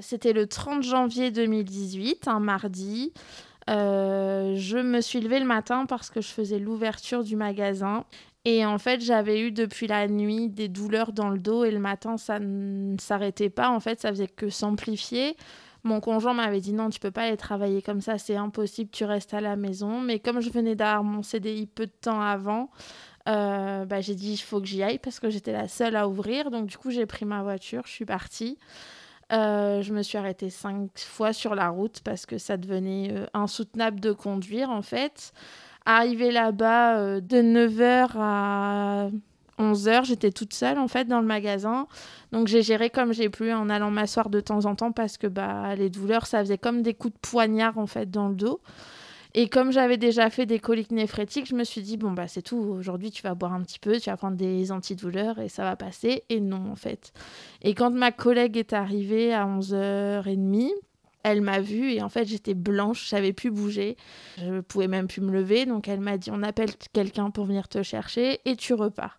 C'était 0.00 0.34
le 0.34 0.46
30 0.46 0.82
janvier 0.82 1.30
2018, 1.30 2.28
un 2.28 2.38
mardi. 2.40 3.12
Euh, 3.70 4.54
je 4.56 4.76
me 4.76 5.00
suis 5.00 5.20
levée 5.20 5.40
le 5.40 5.46
matin 5.46 5.86
parce 5.86 6.10
que 6.10 6.20
je 6.20 6.28
faisais 6.28 6.58
l'ouverture 6.58 7.24
du 7.24 7.34
magasin. 7.34 8.04
Et 8.44 8.64
en 8.66 8.78
fait, 8.78 9.00
j'avais 9.00 9.40
eu 9.40 9.52
depuis 9.52 9.86
la 9.86 10.06
nuit 10.06 10.48
des 10.48 10.68
douleurs 10.68 11.12
dans 11.12 11.30
le 11.30 11.38
dos 11.38 11.64
et 11.64 11.70
le 11.70 11.78
matin, 11.78 12.18
ça 12.18 12.38
ne 12.38 12.96
s'arrêtait 12.98 13.48
pas. 13.48 13.70
En 13.70 13.80
fait, 13.80 14.00
ça 14.00 14.10
faisait 14.10 14.28
que 14.28 14.50
s'amplifier. 14.50 15.34
Mon 15.82 16.00
conjoint 16.00 16.34
m'avait 16.34 16.60
dit 16.60 16.74
non, 16.74 16.90
tu 16.90 17.00
peux 17.00 17.10
pas 17.10 17.22
aller 17.22 17.36
travailler 17.36 17.80
comme 17.80 18.00
ça, 18.00 18.18
c'est 18.18 18.36
impossible, 18.36 18.90
tu 18.90 19.04
restes 19.04 19.34
à 19.34 19.40
la 19.40 19.56
maison. 19.56 20.00
Mais 20.00 20.18
comme 20.20 20.40
je 20.40 20.50
venais 20.50 20.74
d'avoir 20.74 21.04
mon 21.04 21.22
CDI 21.22 21.66
peu 21.66 21.86
de 21.86 21.92
temps 21.92 22.20
avant, 22.20 22.70
euh, 23.28 23.84
bah, 23.86 24.00
j'ai 24.02 24.14
dit 24.14 24.34
il 24.34 24.36
faut 24.36 24.60
que 24.60 24.66
j'y 24.66 24.82
aille 24.82 24.98
parce 24.98 25.20
que 25.20 25.30
j'étais 25.30 25.52
la 25.52 25.68
seule 25.68 25.96
à 25.96 26.06
ouvrir. 26.06 26.50
Donc 26.50 26.66
du 26.66 26.76
coup, 26.76 26.90
j'ai 26.90 27.06
pris 27.06 27.24
ma 27.24 27.42
voiture, 27.42 27.82
je 27.86 27.92
suis 27.92 28.04
partie. 28.04 28.58
Euh, 29.32 29.82
je 29.82 29.92
me 29.92 30.02
suis 30.02 30.18
arrêtée 30.18 30.50
cinq 30.50 30.90
fois 31.00 31.32
sur 31.32 31.56
la 31.56 31.68
route 31.68 32.00
parce 32.04 32.26
que 32.26 32.38
ça 32.38 32.56
devenait 32.56 33.10
euh, 33.10 33.26
insoutenable 33.34 33.98
de 33.98 34.12
conduire 34.12 34.70
en 34.70 34.82
fait. 34.82 35.32
Arrivée 35.84 36.30
là-bas 36.30 36.98
euh, 36.98 37.20
de 37.20 37.38
9h 37.38 38.10
à 38.16 39.08
11h, 39.58 40.04
j'étais 40.04 40.30
toute 40.30 40.54
seule 40.54 40.78
en 40.78 40.86
fait 40.86 41.06
dans 41.06 41.20
le 41.20 41.26
magasin. 41.26 41.88
Donc 42.30 42.46
j'ai 42.46 42.62
géré 42.62 42.88
comme 42.88 43.12
j'ai 43.12 43.28
pu 43.28 43.52
en 43.52 43.68
allant 43.68 43.90
m'asseoir 43.90 44.30
de 44.30 44.40
temps 44.40 44.64
en 44.64 44.76
temps 44.76 44.92
parce 44.92 45.18
que 45.18 45.26
bah, 45.26 45.74
les 45.74 45.90
douleurs 45.90 46.26
ça 46.26 46.40
faisait 46.40 46.58
comme 46.58 46.82
des 46.82 46.94
coups 46.94 47.14
de 47.14 47.18
poignard 47.18 47.78
en 47.78 47.86
fait 47.86 48.08
dans 48.08 48.28
le 48.28 48.36
dos. 48.36 48.60
Et 49.38 49.48
comme 49.50 49.70
j'avais 49.70 49.98
déjà 49.98 50.30
fait 50.30 50.46
des 50.46 50.58
coliques 50.58 50.92
néphrétiques, 50.92 51.46
je 51.46 51.54
me 51.54 51.62
suis 51.62 51.82
dit, 51.82 51.98
bon, 51.98 52.12
bah 52.12 52.26
c'est 52.26 52.40
tout, 52.40 52.56
aujourd'hui 52.56 53.10
tu 53.10 53.22
vas 53.22 53.34
boire 53.34 53.52
un 53.52 53.60
petit 53.60 53.78
peu, 53.78 54.00
tu 54.00 54.08
vas 54.08 54.16
prendre 54.16 54.36
des 54.36 54.72
antidouleurs 54.72 55.38
et 55.38 55.50
ça 55.50 55.62
va 55.62 55.76
passer. 55.76 56.24
Et 56.30 56.40
non, 56.40 56.70
en 56.72 56.74
fait. 56.74 57.12
Et 57.60 57.74
quand 57.74 57.90
ma 57.90 58.12
collègue 58.12 58.56
est 58.56 58.72
arrivée 58.72 59.34
à 59.34 59.44
11h30, 59.46 60.70
elle 61.22 61.42
m'a 61.42 61.60
vue 61.60 61.90
et 61.90 62.02
en 62.02 62.08
fait 62.08 62.24
j'étais 62.24 62.54
blanche, 62.54 63.02
je 63.04 63.08
savais 63.08 63.32
plus 63.32 63.50
bouger, 63.50 63.96
je 64.38 64.60
pouvais 64.60 64.88
même 64.88 65.06
plus 65.06 65.20
me 65.20 65.32
lever. 65.32 65.66
Donc 65.66 65.86
elle 65.86 66.00
m'a 66.00 66.16
dit, 66.16 66.30
on 66.32 66.42
appelle 66.42 66.70
quelqu'un 66.94 67.30
pour 67.30 67.44
venir 67.44 67.68
te 67.68 67.82
chercher 67.82 68.40
et 68.46 68.56
tu 68.56 68.72
repars. 68.72 69.18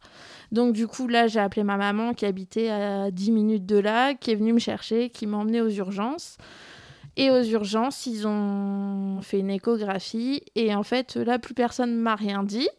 Donc 0.51 0.73
du 0.73 0.87
coup 0.87 1.07
là 1.07 1.27
j'ai 1.27 1.41
appelé 1.41 1.63
ma 1.63 1.77
maman 1.77 2.13
qui 2.13 2.25
habitait 2.25 2.69
à 2.69 3.11
10 3.11 3.31
minutes 3.31 3.65
de 3.67 3.77
là, 3.77 4.15
qui 4.15 4.31
est 4.31 4.35
venue 4.35 4.53
me 4.53 4.59
chercher, 4.59 5.09
qui 5.11 5.27
m'a 5.27 5.37
emmenée 5.37 5.61
aux 5.61 5.69
urgences. 5.69 6.37
Et 7.17 7.31
aux 7.31 7.41
urgences, 7.41 8.05
ils 8.05 8.27
ont 8.27 9.19
fait 9.21 9.39
une 9.39 9.49
échographie. 9.49 10.43
Et 10.55 10.73
en 10.73 10.83
fait, 10.83 11.15
là, 11.15 11.39
plus 11.39 11.55
personne 11.55 11.95
ne 11.97 11.99
m'a 11.99 12.15
rien 12.15 12.43
dit. 12.43 12.69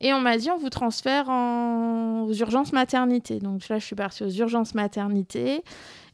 Et 0.00 0.12
on 0.12 0.20
m'a 0.20 0.36
dit, 0.36 0.50
on 0.50 0.56
vous 0.56 0.70
transfère 0.70 1.28
aux 1.28 2.32
urgences 2.32 2.72
maternité. 2.72 3.40
Donc 3.40 3.68
là, 3.68 3.78
je 3.78 3.84
suis 3.84 3.96
partie 3.96 4.22
aux 4.22 4.30
urgences 4.30 4.74
maternité. 4.74 5.64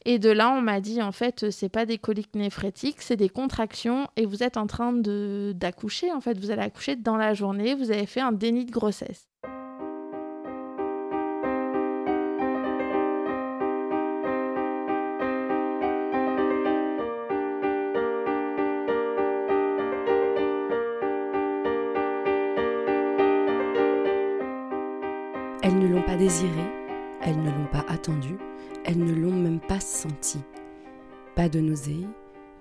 Et 0.05 0.19
de 0.19 0.29
là, 0.29 0.51
on 0.51 0.61
m'a 0.61 0.81
dit, 0.81 1.01
en 1.01 1.11
fait, 1.11 1.51
c'est 1.51 1.69
pas 1.69 1.85
des 1.85 1.99
coliques 1.99 2.35
néphrétiques, 2.35 3.01
c'est 3.01 3.17
des 3.17 3.29
contractions. 3.29 4.07
Et 4.17 4.25
vous 4.25 4.41
êtes 4.41 4.57
en 4.57 4.65
train 4.65 4.91
d'accoucher. 4.91 6.11
En 6.11 6.21
fait, 6.21 6.39
vous 6.39 6.49
allez 6.49 6.63
accoucher 6.63 6.95
dans 6.95 7.17
la 7.17 7.35
journée. 7.35 7.75
Vous 7.75 7.91
avez 7.91 8.07
fait 8.07 8.21
un 8.21 8.31
déni 8.31 8.65
de 8.65 8.71
grossesse. 8.71 9.27
Pas 31.43 31.49
de 31.49 31.59
nausée, 31.59 32.07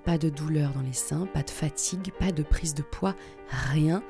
pas 0.05 0.19
de 0.19 0.29
douleur 0.29 0.73
dans 0.73 0.81
les 0.81 0.93
seins, 0.93 1.27
pas 1.27 1.45
de 1.45 1.51
fatigue, 1.51 2.11
pas 2.19 2.33
de 2.33 2.43
prise 2.43 2.75
de 2.75 2.83
poids, 2.83 3.15
rien. 3.49 4.03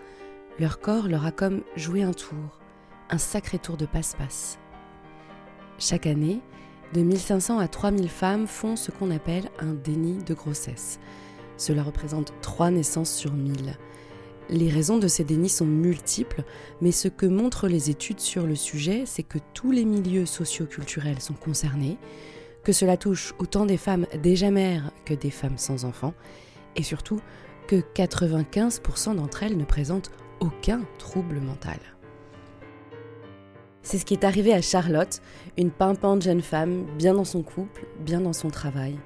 Leur 0.59 0.81
corps 0.81 1.09
leur 1.09 1.27
a 1.27 1.31
comme 1.31 1.61
joué 1.77 2.03
un 2.03 2.14
tour, 2.14 2.58
un 3.11 3.19
sacré 3.19 3.58
tour 3.58 3.77
de 3.77 3.85
passe-passe. 3.85 4.58
Chaque 5.79 6.07
année, 6.07 6.41
de 6.95 7.02
1500 7.02 7.58
à 7.58 7.69
3000 7.69 8.08
femmes 8.08 8.47
font 8.47 8.74
ce 8.77 8.91
qu'on 8.91 9.11
appelle 9.11 9.51
un 9.58 9.74
déni 9.74 10.24
de 10.24 10.33
grossesse. 10.33 10.98
Cela 11.58 11.83
représente 11.83 12.33
3 12.41 12.70
naissances 12.70 13.13
sur 13.13 13.35
1000. 13.35 13.77
Les 14.48 14.70
raisons 14.70 14.97
de 14.97 15.07
ces 15.07 15.24
dénis 15.24 15.51
sont 15.51 15.67
multiples, 15.67 16.45
mais 16.80 16.92
ce 16.92 17.08
que 17.08 17.27
montrent 17.27 17.68
les 17.68 17.91
études 17.91 18.20
sur 18.20 18.47
le 18.47 18.55
sujet, 18.55 19.02
c'est 19.05 19.23
que 19.23 19.39
tous 19.52 19.70
les 19.70 19.85
milieux 19.85 20.24
socioculturels 20.24 21.20
sont 21.20 21.35
concernés, 21.35 21.98
que 22.64 22.73
cela 22.73 22.96
touche 22.96 23.34
autant 23.39 23.67
des 23.67 23.77
femmes 23.77 24.06
déjà 24.23 24.50
mères 24.50 24.90
que 25.05 25.14
des 25.14 25.30
femmes 25.30 25.58
sans 25.58 25.84
enfants, 25.84 26.14
et 26.77 26.83
surtout 26.83 27.20
que 27.67 27.77
95% 27.95 29.17
d'entre 29.17 29.42
elles 29.42 29.56
ne 29.56 29.64
présentent 29.64 30.11
aucun 30.40 30.83
trouble 30.98 31.40
mental. 31.40 31.78
C'est 33.83 33.98
ce 33.98 34.05
qui 34.05 34.14
est 34.14 34.24
arrivé 34.24 34.52
à 34.52 34.62
Charlotte, 34.62 35.20
une 35.58 35.70
pimpante 35.70 36.23
jeune 36.23 36.42
femme, 36.42 36.86
bien 36.96 37.14
dans 37.14 37.24
son 37.24 37.42
couple, 37.42 37.86
bien 38.00 38.20
dans 38.20 38.33
son 38.33 38.48
travail, 38.48 38.96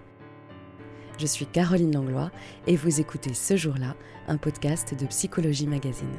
je 1.19 1.27
suis 1.27 1.47
Caroline 1.47 1.95
Langlois 1.95 2.31
et 2.67 2.77
vous 2.77 3.01
écoutez 3.01 3.33
ce 3.33 3.57
jour-là 3.57 3.97
un 4.29 4.37
podcast 4.37 4.95
de 4.95 5.07
Psychologie 5.07 5.67
Magazine. 5.67 6.13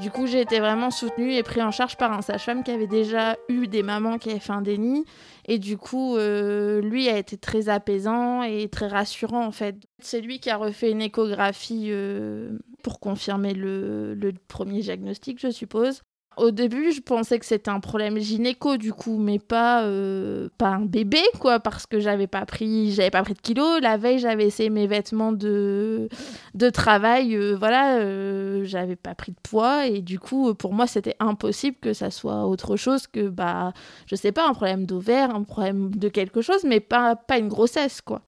Du 0.00 0.10
coup, 0.10 0.26
j'ai 0.26 0.40
été 0.40 0.58
vraiment 0.58 0.90
soutenue 0.90 1.34
et 1.34 1.44
prise 1.44 1.62
en 1.62 1.70
charge 1.70 1.96
par 1.96 2.12
un 2.12 2.20
sage-femme 2.20 2.64
qui 2.64 2.72
avait 2.72 2.88
déjà 2.88 3.36
eu 3.48 3.68
des 3.68 3.84
mamans 3.84 4.18
qui 4.18 4.30
avaient 4.30 4.40
fait 4.40 4.52
un 4.52 4.60
déni. 4.60 5.04
Et 5.46 5.58
du 5.58 5.76
coup, 5.78 6.16
euh, 6.16 6.80
lui 6.80 7.08
a 7.08 7.16
été 7.16 7.36
très 7.36 7.68
apaisant 7.68 8.42
et 8.42 8.68
très 8.68 8.88
rassurant 8.88 9.46
en 9.46 9.52
fait. 9.52 9.76
C'est 10.00 10.20
lui 10.20 10.40
qui 10.40 10.50
a 10.50 10.56
refait 10.56 10.90
une 10.90 11.02
échographie 11.02 11.88
euh, 11.90 12.58
pour 12.82 12.98
confirmer 12.98 13.54
le, 13.54 14.16
premier 14.48 14.80
diagnostic, 14.80 15.38
je 15.40 15.50
suppose. 15.50 16.02
Au 16.36 16.50
début, 16.50 16.92
je 16.92 17.00
pensais 17.00 17.38
que 17.38 17.46
c'était 17.46 17.70
un 17.70 17.80
problème 17.80 18.18
gynéco 18.18 18.76
du 18.76 18.92
coup, 18.92 19.18
mais 19.18 19.38
pas 19.38 19.84
euh, 19.84 20.48
pas 20.58 20.68
un 20.68 20.80
bébé 20.84 21.20
quoi, 21.40 21.60
parce 21.60 21.86
que 21.86 22.00
j'avais 22.00 22.26
pas 22.26 22.44
pris 22.46 22.92
j'avais 22.92 23.10
pas 23.10 23.22
pris 23.22 23.34
de 23.34 23.40
kilos. 23.40 23.80
La 23.80 23.96
veille, 23.96 24.18
j'avais 24.18 24.44
essayé 24.46 24.70
mes 24.70 24.86
vêtements 24.86 25.32
de 25.32 26.08
de 26.54 26.70
travail, 26.70 27.36
euh, 27.36 27.54
voilà, 27.56 27.98
euh, 27.98 28.64
j'avais 28.64 28.96
pas 28.96 29.14
pris 29.14 29.32
de 29.32 29.38
poids 29.42 29.86
et 29.86 30.00
du 30.00 30.18
coup, 30.18 30.54
pour 30.54 30.72
moi, 30.74 30.86
c'était 30.86 31.16
impossible 31.20 31.76
que 31.80 31.92
ça 31.92 32.10
soit 32.10 32.46
autre 32.46 32.76
chose 32.76 33.06
que 33.06 33.28
bah 33.28 33.72
je 34.06 34.16
sais 34.16 34.32
pas 34.32 34.48
un 34.48 34.54
problème 34.54 34.86
d'ovaire, 34.86 35.34
un 35.34 35.42
problème 35.44 35.94
de 35.94 36.08
quelque 36.08 36.42
chose, 36.42 36.64
mais 36.64 36.80
pas 36.80 37.16
pas 37.16 37.38
une 37.38 37.48
grossesse 37.48 38.00
quoi. 38.00 38.22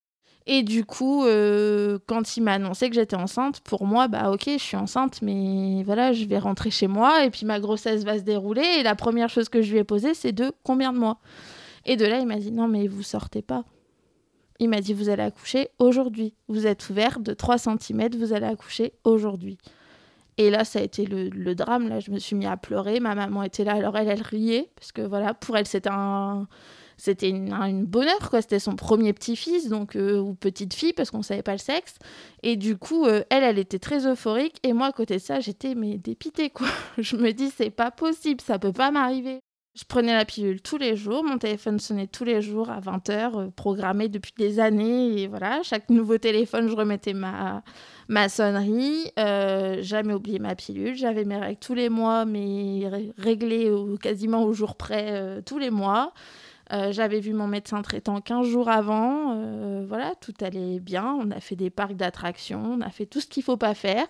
Et 0.49 0.63
du 0.63 0.85
coup, 0.85 1.25
euh, 1.25 1.99
quand 2.07 2.37
il 2.37 2.43
m'a 2.43 2.53
annoncé 2.53 2.89
que 2.89 2.95
j'étais 2.95 3.17
enceinte, 3.17 3.61
pour 3.61 3.85
moi, 3.85 4.07
bah 4.07 4.31
ok, 4.31 4.45
je 4.47 4.59
suis 4.59 4.77
enceinte, 4.77 5.21
mais 5.21 5.83
voilà, 5.83 6.13
je 6.13 6.25
vais 6.25 6.39
rentrer 6.39 6.71
chez 6.71 6.87
moi 6.87 7.25
et 7.25 7.31
puis 7.31 7.45
ma 7.47 7.59
grossesse 7.59 8.05
va 8.05 8.17
se 8.17 8.23
dérouler. 8.23 8.65
Et 8.79 8.83
la 8.85 8.95
première 8.95 9.29
chose 9.29 9.49
que 9.49 9.61
je 9.61 9.73
lui 9.73 9.79
ai 9.79 9.85
posée, 9.85 10.15
c'est 10.15 10.31
de 10.31 10.53
combien 10.63 10.93
de 10.93 10.99
mois? 10.99 11.19
Et 11.85 11.97
de 11.97 12.07
là, 12.07 12.21
il 12.21 12.27
m'a 12.27 12.37
dit 12.37 12.53
non, 12.53 12.69
mais 12.69 12.87
vous 12.87 13.03
sortez 13.03 13.43
pas. 13.43 13.65
Il 14.61 14.69
m'a 14.69 14.81
dit 14.81 14.95
vous 14.95 15.09
allez 15.09 15.25
accoucher 15.25 15.69
aujourd'hui. 15.81 16.35
Vous 16.47 16.69
êtes 16.69 16.89
ouvert 16.91 17.19
de 17.19 17.35
3 17.35 17.59
cm, 17.59 18.11
vous 18.17 18.33
allez 18.33 18.47
accoucher 18.47 18.93
aujourd'hui. 19.03 19.59
Et 20.39 20.51
là, 20.51 20.65
ça 20.65 20.79
a 20.79 20.83
été 20.83 21.07
le, 21.07 21.55
drame. 21.55 21.89
Là, 21.89 21.99
je 21.99 22.11
me 22.13 22.19
suis 22.19 22.37
mis 22.37 22.47
à 22.47 22.57
pleurer. 22.57 23.01
Ma 23.01 23.15
maman 23.17 23.43
était 23.43 23.65
là, 23.65 23.75
alors 23.75 23.97
elle, 23.97 24.09
elle 24.09 24.23
riait 24.23 24.71
parce 24.77 24.93
que 24.93 25.03
voilà, 25.03 25.35
pour 25.35 25.57
elle, 25.57 25.67
c'était 25.67 25.91
un 25.91 26.47
c'était 26.97 27.29
une, 27.29 27.85
bonheur 27.85 28.31
quoi 28.31 28.43
c'était 28.43 28.59
son 28.59 28.75
premier 28.75 29.13
petit-fils 29.13 29.69
donc 29.69 29.97
euh, 29.97 30.19
ou 30.19 30.35
petite 30.35 30.75
fille 30.75 30.93
parce 30.93 31.11
qu'on 31.11 31.23
savait 31.23 31.43
pas 31.43 31.53
le 31.53 31.59
sexe 31.59 31.95
et 32.43 32.57
du 32.57 32.77
coup 32.77 33.07
euh, 33.07 33.23
elle 33.31 33.45
elle 33.45 33.59
était 33.59 33.79
très 33.79 34.07
euphorique 34.07 34.59
et 34.63 34.73
moi 34.73 34.87
à 34.87 34.93
côté 34.93 35.17
de 35.17 35.21
ça 35.21 35.41
j'étais 35.41 35.75
mais 35.75 35.99
dépitée 35.99 36.51
quoi 36.51 36.69
je 36.99 37.17
me 37.17 37.33
dis 37.33 37.51
c'est 37.57 37.71
pas 37.71 37.91
possible 37.91 38.41
ça 38.41 38.59
peut 38.59 38.73
pas 38.73 38.91
m'arriver 38.91 39.41
je 39.75 39.85
prenais 39.85 40.15
la 40.15 40.25
pilule 40.25 40.63
tous 40.63 40.79
les 40.79 40.97
jours, 40.97 41.23
mon 41.23 41.37
téléphone 41.37 41.79
sonnait 41.79 42.07
tous 42.07 42.25
les 42.25 42.41
jours 42.41 42.71
à 42.71 42.81
20h, 42.81 43.11
euh, 43.11 43.51
programmé 43.55 44.09
depuis 44.09 44.33
des 44.39 44.59
années. 44.59 45.21
Et 45.21 45.29
voilà, 45.29 45.63
chaque 45.63 45.91
nouveau 45.91 46.17
téléphone, 46.17 46.67
je 46.71 46.75
remettais 46.75 47.13
ma, 47.13 47.63
ma 48.09 48.31
sonnerie. 48.31 49.13
jamais 49.19 50.15
oublié 50.15 50.39
ma 50.39 50.55
pilule. 50.55 50.95
J'avais 50.97 51.27
mes 51.27 51.37
règles 51.37 51.61
tous 51.61 51.75
les 51.75 51.91
mois, 51.91 52.25
mais 52.25 52.91
réglées 53.19 53.71
quasiment 54.01 54.45
au 54.45 54.55
jour 54.55 54.77
près 54.77 55.43
tous 55.45 55.59
les 55.59 55.69
mois. 55.69 56.15
Euh, 56.73 56.91
j'avais 56.91 57.21
vu 57.21 57.33
mon 57.33 57.47
médecin 57.47 57.83
traitant 57.83 58.21
15 58.21 58.47
jours 58.47 58.69
avant. 58.69 59.35
Euh, 59.37 59.85
voilà, 59.87 60.15
tout 60.21 60.35
allait 60.41 60.81
bien. 60.81 61.17
On 61.21 61.31
a 61.31 61.41
fait 61.41 61.57
des 61.57 61.71
parcs 61.71 61.95
d'attractions, 61.95 62.63
on 62.65 62.81
a 62.81 62.91
fait 62.91 63.07
tout 63.07 63.21
ce 63.21 63.27
qu'il 63.27 63.43
faut 63.43 63.57
pas 63.57 63.75
faire. 63.75 64.07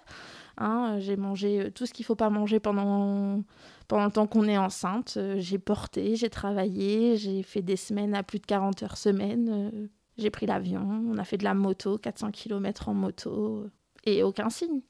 Hein. 0.58 0.96
J'ai 1.00 1.16
mangé 1.16 1.60
euh, 1.60 1.70
tout 1.70 1.86
ce 1.86 1.92
qu'il 1.92 2.04
faut 2.04 2.14
pas 2.14 2.30
manger 2.30 2.60
pendant, 2.60 3.42
pendant 3.88 4.06
le 4.06 4.10
temps 4.10 4.26
qu'on 4.26 4.48
est 4.48 4.58
enceinte. 4.58 5.18
J'ai 5.36 5.58
porté, 5.58 6.16
j'ai 6.16 6.30
travaillé, 6.30 7.16
j'ai 7.16 7.42
fait 7.42 7.62
des 7.62 7.76
semaines 7.76 8.14
à 8.14 8.22
plus 8.22 8.38
de 8.38 8.46
40 8.46 8.82
heures 8.82 8.96
semaine. 8.96 9.88
J'ai 10.16 10.30
pris 10.30 10.46
l'avion, 10.46 11.04
on 11.10 11.18
a 11.18 11.24
fait 11.24 11.36
de 11.36 11.44
la 11.44 11.52
moto, 11.52 11.98
400 11.98 12.30
km 12.30 12.88
en 12.88 12.94
moto, 12.94 13.66
et 14.04 14.22
aucun 14.22 14.48
signe. 14.48 14.80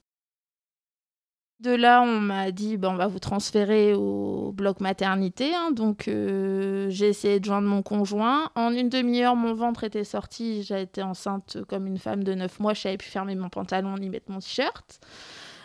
De 1.61 1.71
là, 1.71 2.03
on 2.03 2.21
m'a 2.21 2.51
dit 2.51 2.79
on 2.83 2.97
va 2.97 3.07
vous 3.07 3.19
transférer 3.19 3.95
au 3.95 4.53
bloc 4.53 4.81
maternité. 4.81 5.55
Hein. 5.55 5.71
donc, 5.71 6.07
euh, 6.07 6.91
j'ai 6.91 7.09
essayé 7.09 7.41
de 7.41 7.45
joindre 7.47 7.67
mon 7.67 7.83
conjoint. 7.83 8.51
En 8.55 8.73
une 8.73 8.91
demi-heure, 8.91 9.37
mon 9.37 9.55
ventre 9.55 9.85
était 9.85 10.05
sorti. 10.05 10.63
J'ai 10.63 10.83
été 10.83 11.03
enceinte 11.03 11.59
comme 11.67 11.87
une 11.87 11.99
femme 11.99 12.25
de 12.25 12.35
9 12.35 12.61
mois. 12.61 12.75
Je 12.75 12.83
savais 12.83 12.99
plus 12.99 13.09
fermer 13.09 13.35
mon 13.35 13.49
pantalon 13.49 13.97
ni 13.97 14.11
mettre 14.11 14.31
mon 14.31 14.41
t-shirt. 14.41 15.01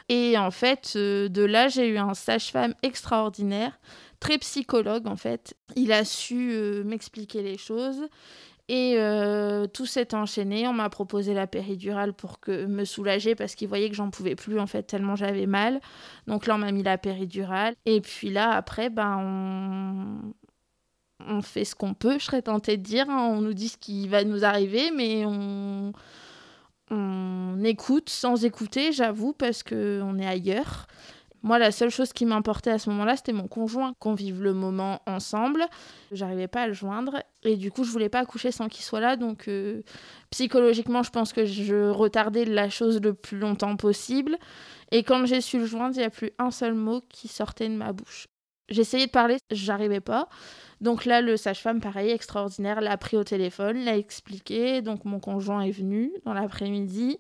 Et 0.08 0.38
en 0.38 0.52
fait, 0.52 0.94
euh, 0.96 1.30
de 1.30 1.44
là, 1.44 1.68
j'ai 1.68 1.88
eu 1.88 1.98
un 1.98 2.14
sage-femme 2.14 2.74
extraordinaire, 2.84 3.80
très 4.20 4.38
psychologue 4.38 5.08
en 5.08 5.16
fait. 5.16 5.56
Il 5.76 5.92
a 5.92 6.06
su 6.06 6.52
euh, 6.52 6.84
m'expliquer 6.84 7.42
les 7.42 7.58
choses. 7.58 8.08
Et 8.74 8.94
euh, 8.96 9.68
tout 9.68 9.86
s'est 9.86 10.16
enchaîné. 10.16 10.66
On 10.66 10.72
m'a 10.72 10.90
proposé 10.90 11.34
la 11.34 11.46
péridurale 11.46 12.14
pour 12.14 12.40
que 12.40 12.68
me 12.68 12.86
soulager 12.86 13.36
parce 13.36 13.56
qu'il 13.56 13.68
voyait 13.68 13.90
que 13.90 13.96
j'en 13.98 14.10
pouvais 14.10 14.34
plus 14.34 14.58
en 14.62 14.66
fait 14.66 14.84
tellement 14.84 15.18
j'avais 15.18 15.46
mal. 15.46 15.82
Donc 16.26 16.48
là 16.48 16.56
on 16.56 16.60
m'a 16.60 16.72
mis 16.72 16.82
la 16.82 16.98
péridurale. 16.98 17.76
Et 17.86 18.00
puis 18.00 18.30
là 18.30 18.52
après 18.52 18.90
ben 18.90 20.22
on 21.28 21.42
fait 21.42 21.66
ce 21.66 21.76
qu'on 21.76 21.94
peut. 21.94 22.18
Je 22.18 22.24
serais 22.24 22.44
tentée 22.44 22.78
de 22.78 22.84
dire. 22.84 23.10
Hein. 23.10 23.34
On 23.34 23.42
nous 23.42 23.54
dit 23.54 23.68
ce 23.68 23.78
qui 23.78 24.08
va 24.08 24.24
nous 24.24 24.46
arriver, 24.46 24.90
mais 24.96 25.26
on 25.26 25.92
on 26.94 27.62
écoute 27.64 28.10
sans 28.10 28.44
écouter, 28.46 28.92
j'avoue, 28.94 29.34
parce 29.34 29.64
que 29.64 30.02
on 30.04 30.18
est 30.18 30.26
ailleurs. 30.26 30.88
Moi, 31.44 31.58
la 31.58 31.72
seule 31.72 31.90
chose 31.90 32.14
qui 32.14 32.26
m'importait 32.26 32.70
à 32.70 32.78
ce 32.78 32.90
moment-là, 32.92 33.16
c'était 33.16 33.34
mon 33.34 33.48
conjoint, 33.48 33.94
qu'on 34.00 34.14
vive 34.14 34.44
le 34.44 34.54
moment 34.54 35.02
ensemble. 35.08 35.66
J'arrivais 36.12 36.48
pas 36.48 36.64
à 36.64 36.68
le 36.68 36.74
joindre. 36.74 37.24
Et 37.44 37.58
du 37.58 37.72
coup, 37.72 37.84
je 37.84 37.92
voulais 37.92 38.10
pas 38.10 38.20
accoucher 38.20 38.52
sans 38.52 38.68
qu'il 38.68 38.84
soit 38.84 39.00
là. 39.00 39.16
Donc, 39.16 39.48
euh, 39.48 39.82
psychologiquement, 40.30 41.02
je 41.02 41.10
pense 41.10 41.34
que 41.34 41.46
je 41.46 41.90
retardais 41.90 42.46
la 42.46 42.70
chose 42.70 43.02
le 43.02 43.14
plus 43.14 43.40
longtemps 43.40 43.76
possible. 43.76 44.38
Et 44.92 45.04
quand 45.04 45.26
j'ai 45.26 45.42
su 45.42 45.58
le 45.58 45.66
joindre, 45.66 45.96
il 45.96 46.00
n'y 46.00 46.06
a 46.06 46.12
plus 46.12 46.32
un 46.38 46.52
seul 46.52 46.74
mot 46.74 47.02
qui 47.10 47.28
sortait 47.28 47.70
de 47.70 47.76
ma 47.76 47.92
bouche. 47.92 48.28
J'essayais 48.70 49.08
de 49.08 49.12
parler, 49.12 49.38
j'arrivais 49.52 50.00
pas. 50.00 50.30
Donc 50.80 51.06
là, 51.06 51.22
le 51.22 51.38
sage-femme, 51.38 51.82
pareil, 51.82 52.12
extraordinaire, 52.12 52.82
l'a 52.82 52.98
pris 52.98 53.18
au 53.18 53.24
téléphone, 53.24 53.84
l'a 53.84 53.98
expliqué. 53.98 54.82
Donc 54.82 55.06
mon 55.06 55.20
conjoint 55.20 55.62
est 55.62 55.72
venu 55.72 56.12
dans 56.26 56.34
l'après-midi. 56.34 57.20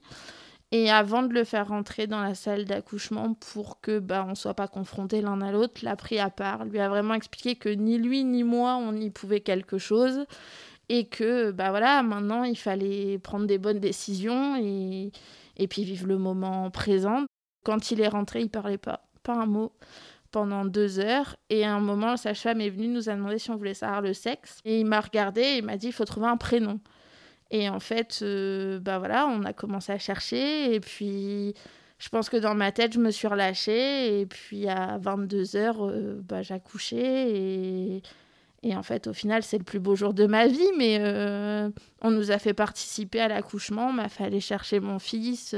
Et 0.71 0.89
avant 0.89 1.23
de 1.23 1.33
le 1.33 1.43
faire 1.43 1.67
rentrer 1.67 2.07
dans 2.07 2.21
la 2.21 2.33
salle 2.33 2.65
d'accouchement 2.65 3.33
pour 3.33 3.81
que 3.81 3.99
bah 3.99 4.25
on 4.29 4.35
soit 4.35 4.53
pas 4.53 4.69
confrontés 4.69 5.21
l'un 5.21 5.41
à 5.41 5.51
l'autre, 5.51 5.81
l'a 5.83 5.97
pris 5.97 6.17
à 6.17 6.29
part, 6.29 6.63
lui 6.63 6.79
a 6.79 6.87
vraiment 6.87 7.13
expliqué 7.13 7.55
que 7.55 7.67
ni 7.67 7.97
lui 7.97 8.23
ni 8.23 8.43
moi 8.43 8.77
on 8.77 8.95
y 8.95 9.09
pouvait 9.09 9.41
quelque 9.41 9.77
chose 9.77 10.25
et 10.87 11.07
que 11.07 11.51
bah 11.51 11.71
voilà, 11.71 12.03
maintenant 12.03 12.43
il 12.43 12.57
fallait 12.57 13.19
prendre 13.19 13.47
des 13.47 13.57
bonnes 13.57 13.79
décisions 13.79 14.55
et 14.55 15.11
et 15.57 15.67
puis 15.67 15.83
vivre 15.83 16.07
le 16.07 16.17
moment 16.17 16.69
présent. 16.71 17.25
Quand 17.63 17.91
il 17.91 18.01
est 18.01 18.07
rentré, 18.07 18.41
il 18.41 18.49
parlait 18.49 18.77
pas, 18.77 19.07
pas 19.23 19.35
un 19.35 19.45
mot 19.45 19.73
pendant 20.31 20.65
deux 20.65 20.99
heures. 20.99 21.35
Et 21.49 21.63
à 21.65 21.73
un 21.75 21.79
moment, 21.79 22.17
sa 22.17 22.33
femme 22.33 22.61
est 22.61 22.69
venue 22.69 22.87
nous 22.87 23.09
a 23.09 23.15
demandé 23.15 23.37
si 23.37 23.51
on 23.51 23.57
voulait 23.57 23.73
savoir 23.73 24.01
le 24.01 24.13
sexe. 24.13 24.59
Et 24.65 24.79
il 24.79 24.85
m'a 24.85 25.01
regardé 25.01 25.41
et 25.41 25.57
il 25.57 25.65
m'a 25.65 25.77
dit 25.77 25.87
il 25.87 25.93
faut 25.93 26.05
trouver 26.05 26.27
un 26.27 26.37
prénom. 26.37 26.79
Et 27.51 27.67
en 27.67 27.79
fait, 27.79 28.19
euh, 28.21 28.79
bah 28.79 28.97
voilà, 28.97 29.27
on 29.27 29.43
a 29.43 29.53
commencé 29.53 29.91
à 29.91 29.99
chercher. 29.99 30.73
Et 30.73 30.79
puis, 30.79 31.53
je 31.99 32.09
pense 32.09 32.29
que 32.29 32.37
dans 32.37 32.55
ma 32.55 32.71
tête, 32.71 32.93
je 32.93 32.99
me 32.99 33.11
suis 33.11 33.27
relâchée. 33.27 34.21
Et 34.21 34.25
puis, 34.25 34.67
à 34.69 34.97
22h, 34.97 35.75
euh, 35.81 36.21
bah, 36.23 36.41
j'accouchais. 36.41 37.29
Et, 37.29 38.01
et 38.63 38.75
en 38.75 38.83
fait, 38.83 39.07
au 39.07 39.13
final, 39.13 39.43
c'est 39.43 39.57
le 39.57 39.65
plus 39.65 39.79
beau 39.79 39.95
jour 39.95 40.13
de 40.13 40.25
ma 40.25 40.47
vie. 40.47 40.71
Mais 40.77 40.97
euh, 41.01 41.69
on 42.01 42.11
nous 42.11 42.31
a 42.31 42.39
fait 42.39 42.53
participer 42.53 43.19
à 43.19 43.27
l'accouchement. 43.27 43.89
Il 43.89 43.97
m'a 43.97 44.09
fallu 44.09 44.39
chercher 44.39 44.79
mon 44.79 44.97
fils. 44.97 45.53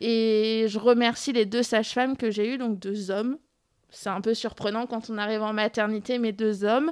et 0.00 0.66
je 0.68 0.78
remercie 0.80 1.32
les 1.32 1.46
deux 1.46 1.62
sages-femmes 1.62 2.16
que 2.16 2.32
j'ai 2.32 2.54
eues, 2.54 2.58
donc 2.58 2.80
deux 2.80 3.12
hommes. 3.12 3.38
C'est 3.90 4.10
un 4.10 4.20
peu 4.20 4.34
surprenant 4.34 4.86
quand 4.86 5.08
on 5.10 5.18
arrive 5.18 5.42
en 5.42 5.52
maternité, 5.52 6.18
mais 6.18 6.32
deux 6.32 6.64
hommes. 6.64 6.90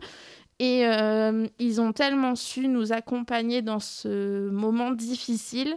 Et 0.58 0.87
euh, 0.87 1.46
ils 1.58 1.81
ont 1.81 1.93
tellement 1.93 2.37
su 2.37 2.69
nous 2.69 2.93
accompagner 2.93 3.62
dans 3.62 3.81
ce 3.81 4.49
moment 4.50 4.93
difficile 4.93 5.76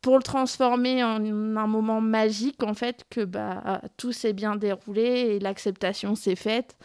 pour 0.00 0.16
le 0.16 0.22
transformer 0.22 1.02
en 1.04 1.24
un 1.24 1.66
moment 1.66 2.00
magique, 2.00 2.62
en 2.62 2.74
fait, 2.74 3.04
que 3.10 3.24
bah, 3.24 3.80
tout 3.96 4.12
s'est 4.12 4.32
bien 4.32 4.56
déroulé 4.56 5.02
et 5.02 5.38
l'acceptation 5.38 6.14
s'est 6.14 6.36
faite. 6.36 6.76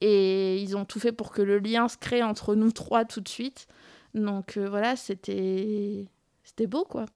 Et 0.00 0.58
ils 0.62 0.76
ont 0.76 0.84
tout 0.84 1.00
fait 1.00 1.12
pour 1.12 1.30
que 1.30 1.42
le 1.42 1.58
lien 1.58 1.88
se 1.88 1.98
crée 1.98 2.22
entre 2.22 2.54
nous 2.54 2.72
trois 2.72 3.04
tout 3.04 3.20
de 3.20 3.28
suite. 3.28 3.66
Donc 4.14 4.56
euh, 4.56 4.68
voilà, 4.68 4.96
c'était 4.96 6.06
c'était 6.42 6.66
beau, 6.66 6.84
quoi. 6.84 7.06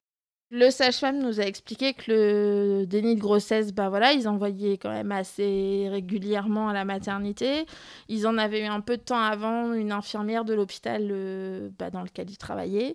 Le 0.57 0.71
sage-femme 0.71 1.19
nous 1.19 1.41
a 1.41 1.43
expliqué 1.43 1.95
que 1.95 2.13
le 2.13 2.87
déni 2.87 3.17
de 3.17 3.21
grossesse, 3.21 3.73
bah 3.73 3.89
voilà, 3.89 4.13
ils 4.13 4.29
envoyaient 4.29 4.79
quand 4.79 4.93
même 4.93 5.11
assez 5.11 5.89
régulièrement 5.91 6.69
à 6.69 6.73
la 6.73 6.85
maternité. 6.85 7.67
Ils 8.09 8.25
en 8.29 8.39
avaient 8.39 8.61
eu 8.63 8.67
un 8.67 8.81
peu 8.81 8.97
de 8.97 9.03
temps 9.03 9.19
avant 9.19 9.73
une 9.73 9.91
infirmière 9.91 10.45
de 10.45 10.55
l'hôpital 10.55 11.09
euh, 11.11 11.71
bah, 11.77 11.91
dans 11.91 12.03
lequel 12.03 12.31
ils 12.31 12.39
travaillaient. 12.39 12.95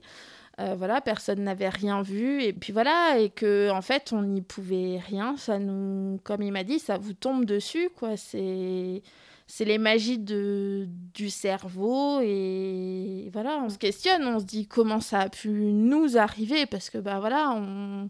Euh, 0.61 0.75
voilà, 0.77 1.01
personne 1.01 1.44
n'avait 1.44 1.67
rien 1.67 2.01
vu 2.01 2.41
et 2.44 2.53
puis 2.53 2.71
voilà 2.71 3.19
et 3.19 3.29
que 3.29 3.69
en 3.71 3.81
fait 3.81 4.13
on 4.13 4.21
n'y 4.21 4.41
pouvait 4.41 5.01
rien. 5.06 5.35
Ça 5.35 5.59
nous, 5.59 6.17
comme 6.23 6.41
il 6.41 6.53
m'a 6.53 6.63
dit, 6.63 6.79
ça 6.79 6.97
vous 6.97 7.13
tombe 7.13 7.44
dessus 7.44 7.89
quoi. 7.94 8.15
C'est 8.15 9.01
c'est 9.51 9.65
les 9.65 9.79
magies 9.79 10.19
de, 10.19 10.87
du 11.15 11.31
cerveau 11.31 12.19
et 12.21 13.31
voilà, 13.33 13.59
on 13.65 13.69
se 13.69 13.79
questionne, 13.79 14.23
on 14.27 14.39
se 14.39 14.45
dit 14.45 14.67
comment 14.67 14.99
ça 14.99 15.21
a 15.21 15.29
pu 15.29 15.49
nous 15.49 16.17
arriver 16.17 16.67
parce 16.67 16.91
que 16.91 16.99
bah 16.99 17.19
voilà, 17.19 17.51
on, 17.55 18.09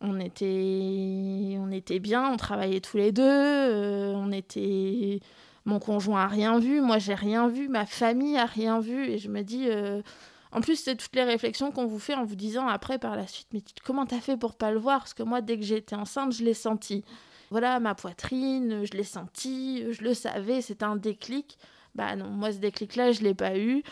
on 0.00 0.18
était 0.18 1.56
on 1.56 1.70
était 1.70 2.00
bien, 2.00 2.28
on 2.28 2.36
travaillait 2.36 2.80
tous 2.80 2.96
les 2.96 3.12
deux, 3.12 3.22
euh, 3.22 4.12
on 4.16 4.32
était 4.32 5.20
mon 5.66 5.78
conjoint 5.78 6.22
a 6.22 6.26
rien 6.26 6.58
vu, 6.58 6.80
moi 6.80 6.98
j'ai 6.98 7.14
rien 7.14 7.46
vu, 7.46 7.68
ma 7.68 7.86
famille 7.86 8.36
a 8.36 8.46
rien 8.46 8.80
vu 8.80 9.06
et 9.06 9.18
je 9.18 9.28
me 9.28 9.42
dis 9.42 9.68
euh, 9.68 10.02
en 10.50 10.60
plus, 10.60 10.76
c'est 10.76 10.96
toutes 10.96 11.14
les 11.14 11.22
réflexions 11.22 11.70
qu'on 11.70 11.86
vous 11.86 12.00
fait 12.00 12.14
en 12.14 12.24
vous 12.24 12.34
disant 12.34 12.66
après 12.66 12.98
par 12.98 13.14
la 13.14 13.28
suite, 13.28 13.46
mais 13.54 13.62
comment 13.84 14.04
t'as 14.04 14.20
fait 14.20 14.36
pour 14.36 14.54
pas 14.54 14.72
le 14.72 14.80
voir? 14.80 14.98
Parce 14.98 15.14
que 15.14 15.22
moi, 15.22 15.40
dès 15.40 15.58
que 15.58 15.72
été 15.72 15.94
enceinte, 15.94 16.32
je 16.32 16.44
l'ai 16.44 16.54
senti 16.54 17.04
voilà, 17.52 17.78
ma 17.80 17.94
poitrine, 17.94 18.84
je 18.84 18.96
l'ai 18.96 19.04
senti, 19.04 19.84
je 19.92 20.02
le 20.02 20.14
savais, 20.14 20.62
c'était 20.62 20.84
un 20.84 20.96
déclic. 20.96 21.58
Bah 21.94 22.16
non, 22.16 22.30
moi 22.30 22.50
ce 22.50 22.58
déclic-là, 22.58 23.12
je 23.12 23.20
l'ai 23.20 23.34
pas 23.34 23.58
eu. 23.58 23.82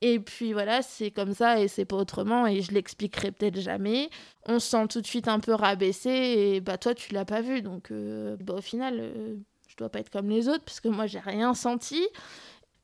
Et 0.00 0.18
puis 0.18 0.54
voilà, 0.54 0.80
c'est 0.80 1.10
comme 1.10 1.34
ça 1.34 1.60
et 1.60 1.68
c'est 1.68 1.84
pas 1.84 1.96
autrement 1.96 2.46
et 2.46 2.62
je 2.62 2.72
l'expliquerai 2.72 3.32
peut-être 3.32 3.60
jamais. 3.60 4.08
On 4.46 4.58
se 4.58 4.70
sent 4.70 4.88
tout 4.88 5.02
de 5.02 5.06
suite 5.06 5.28
un 5.28 5.38
peu 5.38 5.52
rabaissé 5.52 6.08
et 6.10 6.60
bah 6.62 6.78
toi 6.78 6.94
tu 6.94 7.12
l'as 7.12 7.26
pas 7.26 7.42
vu 7.42 7.60
donc 7.60 7.90
euh, 7.90 8.36
bah, 8.40 8.54
au 8.54 8.62
final 8.62 8.96
euh, 8.98 9.36
je 9.68 9.76
dois 9.76 9.90
pas 9.90 10.00
être 10.00 10.08
comme 10.10 10.30
les 10.30 10.48
autres 10.48 10.64
parce 10.64 10.80
que 10.80 10.88
moi 10.88 11.06
j'ai 11.06 11.18
rien 11.18 11.52
senti. 11.52 12.02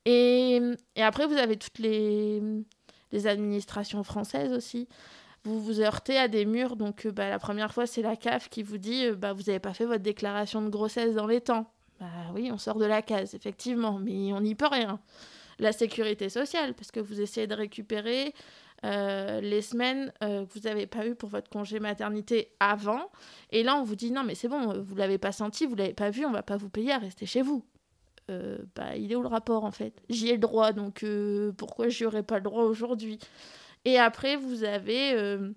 Et, 0.05 0.61
et, 0.95 1.01
après 1.01 1.25
vous 1.25 1.33
avez 1.33 1.57
toutes 1.57 1.79
les, 1.79 2.41
les 3.11 3.27
administrations 3.27 4.03
françaises 4.03 4.53
aussi 4.53 4.87
vous 5.43 5.61
vous 5.61 5.81
heurtez 5.81 6.17
à 6.17 6.27
des 6.27 6.45
murs. 6.45 6.75
Donc, 6.75 7.05
euh, 7.05 7.11
bah, 7.11 7.29
la 7.29 7.39
première 7.39 7.73
fois, 7.73 7.85
c'est 7.87 8.01
la 8.01 8.15
CAF 8.15 8.49
qui 8.49 8.63
vous 8.63 8.77
dit 8.77 9.05
euh, 9.05 9.15
bah, 9.15 9.33
vous 9.33 9.43
n'avez 9.43 9.59
pas 9.59 9.73
fait 9.73 9.85
votre 9.85 10.03
déclaration 10.03 10.61
de 10.61 10.69
grossesse 10.69 11.15
dans 11.15 11.27
les 11.27 11.41
temps. 11.41 11.71
Bah 11.99 12.05
oui, 12.35 12.49
on 12.51 12.57
sort 12.57 12.77
de 12.77 12.85
la 12.85 13.01
case, 13.01 13.33
effectivement, 13.33 13.97
mais 13.97 14.31
on 14.33 14.41
n'y 14.41 14.53
peut 14.53 14.67
rien. 14.67 14.99
La 15.57 15.71
sécurité 15.71 16.29
sociale, 16.29 16.75
parce 16.75 16.91
que 16.91 16.99
vous 16.99 17.21
essayez 17.21 17.47
de 17.47 17.55
récupérer 17.55 18.35
euh, 18.85 19.41
les 19.41 19.63
semaines 19.63 20.13
que 20.21 20.43
vous 20.53 20.59
n'avez 20.65 20.85
pas 20.85 21.07
eues 21.07 21.15
pour 21.15 21.29
votre 21.29 21.49
congé 21.49 21.79
maternité 21.79 22.51
avant. 22.59 23.09
Et 23.51 23.63
là, 23.63 23.75
on 23.75 23.83
vous 23.83 23.95
dit 23.95 24.11
non, 24.11 24.23
mais 24.23 24.35
c'est 24.35 24.47
bon, 24.47 24.79
vous 24.79 24.95
l'avez 24.95 25.17
pas 25.17 25.31
senti, 25.31 25.65
vous 25.65 25.73
l'avez 25.73 25.95
pas 25.95 26.11
vu, 26.11 26.23
on 26.27 26.31
va 26.31 26.43
pas 26.43 26.57
vous 26.57 26.69
payer 26.69 26.91
à 26.91 26.99
rester 26.99 27.25
chez 27.25 27.41
vous. 27.41 27.65
bah, 28.27 28.95
il 28.95 29.11
est 29.11 29.15
où 29.15 29.23
le 29.23 29.27
rapport 29.27 29.63
en 29.63 29.71
fait? 29.71 29.99
J'y 30.09 30.29
ai 30.29 30.33
le 30.33 30.37
droit, 30.37 30.73
donc 30.73 31.03
pourquoi 31.57 31.89
j'y 31.89 32.05
aurais 32.05 32.21
pas 32.21 32.35
le 32.35 32.43
droit 32.43 32.65
aujourd'hui? 32.65 33.17
Et 33.87 33.97
après, 33.97 34.35
vous 34.35 34.65
avez 34.65 35.13
euh, 35.13 35.53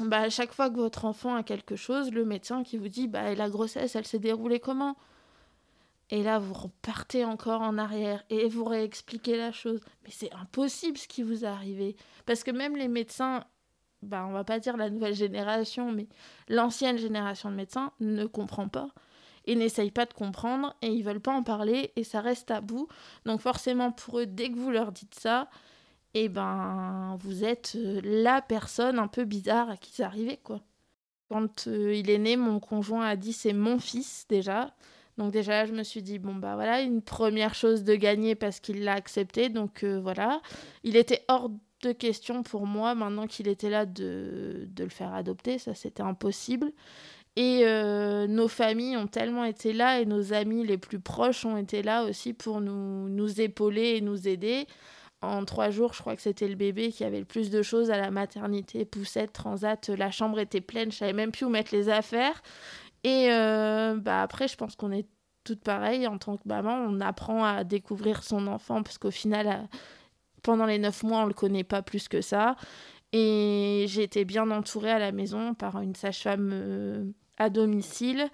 bah, 0.00 0.22
à 0.22 0.28
chaque 0.28 0.52
fois 0.52 0.70
que 0.70 0.74
votre 0.74 1.04
enfant 1.04 1.36
a 1.36 1.44
quelque 1.44 1.76
chose, 1.76 2.10
le 2.10 2.24
médecin 2.24 2.64
qui 2.64 2.76
vous 2.76 2.88
dit 2.88 3.06
bah, 3.06 3.32
la 3.32 3.48
grossesse, 3.48 3.94
elle 3.94 4.08
s'est 4.08 4.18
déroulée 4.18 4.58
comment? 4.58 4.96
Et 6.10 6.24
là, 6.24 6.40
vous 6.40 6.52
repartez 6.52 7.24
encore 7.24 7.60
en 7.60 7.78
arrière 7.78 8.24
et 8.28 8.48
vous 8.48 8.64
réexpliquez 8.64 9.36
la 9.36 9.52
chose. 9.52 9.78
Mais 10.02 10.10
c'est 10.10 10.32
impossible 10.32 10.98
ce 10.98 11.06
qui 11.06 11.22
vous 11.22 11.44
est 11.44 11.46
arrivé. 11.48 11.94
Parce 12.26 12.42
que 12.42 12.50
même 12.50 12.76
les 12.76 12.88
médecins, 12.88 13.44
bah, 14.02 14.26
on 14.28 14.32
va 14.32 14.42
pas 14.42 14.58
dire 14.58 14.76
la 14.76 14.90
nouvelle 14.90 15.14
génération, 15.14 15.92
mais 15.92 16.08
l'ancienne 16.48 16.98
génération 16.98 17.52
de 17.52 17.54
médecins 17.54 17.92
ne 18.00 18.26
comprend 18.26 18.66
pas 18.66 18.88
et 19.44 19.54
n'essaye 19.54 19.92
pas 19.92 20.06
de 20.06 20.12
comprendre 20.12 20.74
et 20.82 20.88
ils 20.88 21.04
veulent 21.04 21.20
pas 21.20 21.36
en 21.36 21.44
parler 21.44 21.92
et 21.94 22.02
ça 22.02 22.20
reste 22.20 22.50
à 22.50 22.60
bout. 22.60 22.88
Donc 23.26 23.40
forcément 23.40 23.92
pour 23.92 24.18
eux, 24.18 24.26
dès 24.26 24.50
que 24.50 24.58
vous 24.58 24.72
leur 24.72 24.90
dites 24.90 25.14
ça, 25.14 25.48
et 26.12 26.24
eh 26.24 26.28
ben 26.28 27.16
vous 27.20 27.44
êtes 27.44 27.74
euh, 27.76 28.00
la 28.02 28.42
personne 28.42 28.98
un 28.98 29.06
peu 29.06 29.24
bizarre 29.24 29.70
à 29.70 29.76
qui 29.76 29.92
c'est 29.92 30.02
arrivé 30.02 30.40
quoi. 30.42 30.60
Quand 31.28 31.68
euh, 31.68 31.94
il 31.94 32.10
est 32.10 32.18
né, 32.18 32.36
mon 32.36 32.58
conjoint 32.58 33.06
a 33.06 33.14
dit 33.14 33.32
c'est 33.32 33.52
mon 33.52 33.78
fils 33.78 34.26
déjà. 34.28 34.74
Donc 35.18 35.32
déjà 35.32 35.52
là, 35.52 35.66
je 35.66 35.72
me 35.72 35.84
suis 35.84 36.02
dit 36.02 36.18
bon 36.18 36.34
bah 36.34 36.56
voilà, 36.56 36.80
une 36.80 37.02
première 37.02 37.54
chose 37.54 37.84
de 37.84 37.94
gagner 37.94 38.34
parce 38.34 38.58
qu'il 38.58 38.82
l'a 38.82 38.94
accepté. 38.94 39.50
Donc 39.50 39.84
euh, 39.84 40.00
voilà, 40.00 40.40
il 40.82 40.96
était 40.96 41.24
hors 41.28 41.50
de 41.82 41.92
question 41.92 42.42
pour 42.42 42.66
moi 42.66 42.96
maintenant 42.96 43.28
qu'il 43.28 43.46
était 43.46 43.70
là 43.70 43.86
de, 43.86 44.66
de 44.68 44.84
le 44.84 44.90
faire 44.90 45.14
adopter, 45.14 45.58
ça 45.58 45.74
c'était 45.74 46.02
impossible. 46.02 46.72
Et 47.36 47.64
nos 48.28 48.48
familles 48.48 48.96
ont 48.96 49.06
tellement 49.06 49.44
été 49.44 49.72
là 49.72 50.00
et 50.00 50.04
nos 50.04 50.32
amis 50.32 50.66
les 50.66 50.76
plus 50.76 50.98
proches 50.98 51.46
ont 51.46 51.56
été 51.56 51.82
là 51.82 52.04
aussi 52.04 52.32
pour 52.34 52.60
nous, 52.60 53.08
nous 53.08 53.40
épauler 53.40 53.96
et 53.96 54.00
nous 54.00 54.26
aider. 54.28 54.66
En 55.22 55.44
trois 55.44 55.70
jours, 55.70 55.92
je 55.92 56.00
crois 56.00 56.16
que 56.16 56.22
c'était 56.22 56.48
le 56.48 56.54
bébé 56.54 56.90
qui 56.90 57.04
avait 57.04 57.18
le 57.18 57.26
plus 57.26 57.50
de 57.50 57.62
choses 57.62 57.90
à 57.90 57.98
la 57.98 58.10
maternité, 58.10 58.86
poussette, 58.86 59.32
transat, 59.32 59.90
la 59.90 60.10
chambre 60.10 60.38
était 60.38 60.62
pleine, 60.62 60.90
je 60.90 60.96
savais 60.96 61.12
même 61.12 61.30
plus 61.30 61.44
où 61.44 61.50
mettre 61.50 61.74
les 61.74 61.90
affaires. 61.90 62.42
Et 63.04 63.30
euh, 63.30 63.96
bah 63.96 64.22
après, 64.22 64.48
je 64.48 64.56
pense 64.56 64.76
qu'on 64.76 64.92
est 64.92 65.06
toutes 65.44 65.62
pareilles 65.62 66.06
en 66.06 66.18
tant 66.18 66.36
que 66.36 66.42
maman, 66.46 66.74
on 66.74 67.00
apprend 67.00 67.44
à 67.44 67.64
découvrir 67.64 68.22
son 68.22 68.46
enfant 68.46 68.82
parce 68.82 68.98
qu'au 68.98 69.10
final, 69.10 69.68
pendant 70.42 70.66
les 70.66 70.78
neuf 70.78 71.02
mois, 71.02 71.20
on 71.20 71.26
le 71.26 71.34
connaît 71.34 71.64
pas 71.64 71.82
plus 71.82 72.08
que 72.08 72.20
ça. 72.20 72.56
Et 73.12 73.86
j'ai 73.88 74.04
été 74.04 74.24
bien 74.24 74.50
entourée 74.50 74.90
à 74.90 74.98
la 74.98 75.12
maison 75.12 75.54
par 75.54 75.80
une 75.80 75.94
sage-femme 75.94 76.50
euh, 76.52 77.04
à 77.38 77.50
domicile, 77.50 78.28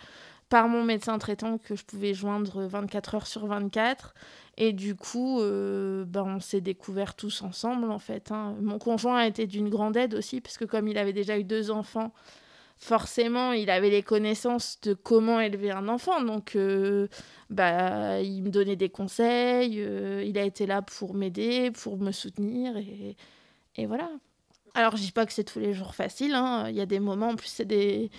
par 0.49 0.69
mon 0.69 0.85
médecin 0.85 1.19
traitant 1.19 1.59
que 1.59 1.75
je 1.75 1.85
pouvais 1.85 2.15
joindre 2.15 2.63
24 2.63 3.15
heures 3.17 3.27
sur 3.27 3.47
24. 3.47 4.15
Et 4.57 4.73
du 4.73 4.95
coup, 4.95 5.41
euh, 5.41 6.05
ben, 6.07 6.25
on 6.25 6.41
s'est 6.41 6.61
découverts 6.61 7.15
tous 7.15 7.43
ensemble, 7.43 7.91
en 7.91 7.99
fait. 7.99 8.33
Hein. 8.33 8.57
Mon 8.61 8.79
conjoint 8.79 9.19
a 9.19 9.27
été 9.27 9.47
d'une 9.47 9.69
grande 9.69 9.97
aide 9.97 10.15
aussi, 10.15 10.41
parce 10.41 10.57
que 10.57 10.65
comme 10.65 10.89
il 10.89 10.99
avait 10.99 11.13
déjà 11.13 11.39
eu 11.39 11.45
deux 11.45 11.71
enfants, 11.71 12.13
forcément, 12.79 13.53
il 13.53 13.71
avait 13.71 13.91
les 13.91 14.03
connaissances 14.03 14.81
de 14.83 14.95
comment 14.95 15.41
élever 15.41 15.73
un 15.73 15.89
enfant. 15.89 16.23
Donc, 16.23 16.57
euh, 16.57 17.09
bah, 17.51 18.21
il 18.21 18.43
me 18.45 18.51
donnait 18.51 18.77
des 18.77 18.89
conseils. 18.89 19.75
il 20.25 20.39
a 20.39 20.45
été 20.45 20.67
là 20.67 20.81
pour 20.83 21.15
m'aider, 21.15 21.71
pour 21.73 21.99
me 21.99 22.13
soutenir. 22.13 22.77
Et, 22.77 23.17
et 23.77 23.87
voilà. 23.87 24.11
Alors, 24.77 24.95
je 24.95 25.03
dis 25.03 25.11
pas 25.11 25.25
que 25.25 25.33
c'est 25.33 25.43
tous 25.43 25.59
les 25.59 25.73
jours 25.73 25.95
facile. 25.95 26.35
Hein. 26.35 26.67
Il 26.69 26.77
y 26.77 26.83
a 26.83 26.87
des 26.87 27.01
moments, 27.01 27.31
en 27.31 27.35
plus, 27.37 27.49
c'est 27.49 27.65
des... 27.65 28.11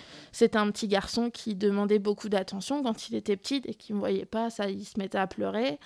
un 0.54 0.70
petit 0.72 0.88
garçon 0.88 1.30
qui 1.30 1.54
demandait 1.54 2.00
beaucoup 2.00 2.28
d'attention 2.28 2.82
quand 2.82 3.08
il 3.08 3.14
était 3.14 3.36
petit 3.36 3.62
et 3.64 3.74
qui 3.74 3.92
me 3.92 4.00
voyait 4.00 4.26
pas, 4.26 4.50
ça, 4.50 4.68
il 4.68 4.84
se 4.84 4.98
mettait 4.98 5.18
à 5.18 5.28
pleurer. 5.28 5.78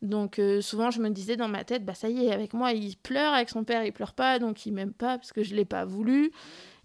Donc, 0.00 0.38
euh, 0.38 0.62
souvent, 0.62 0.90
je 0.90 1.02
me 1.02 1.10
disais 1.10 1.36
dans 1.36 1.48
ma 1.48 1.62
tête, 1.62 1.84
bah 1.84 1.92
ça 1.92 2.08
y 2.08 2.24
est, 2.24 2.32
avec 2.32 2.54
moi, 2.54 2.72
il 2.72 2.96
pleure, 2.96 3.34
avec 3.34 3.50
son 3.50 3.64
père, 3.64 3.84
il 3.84 3.92
pleure 3.92 4.14
pas, 4.14 4.38
donc 4.38 4.64
il 4.64 4.72
m'aime 4.72 4.94
pas 4.94 5.18
parce 5.18 5.32
que 5.32 5.42
je 5.42 5.54
l'ai 5.54 5.66
pas 5.66 5.84
voulu. 5.84 6.32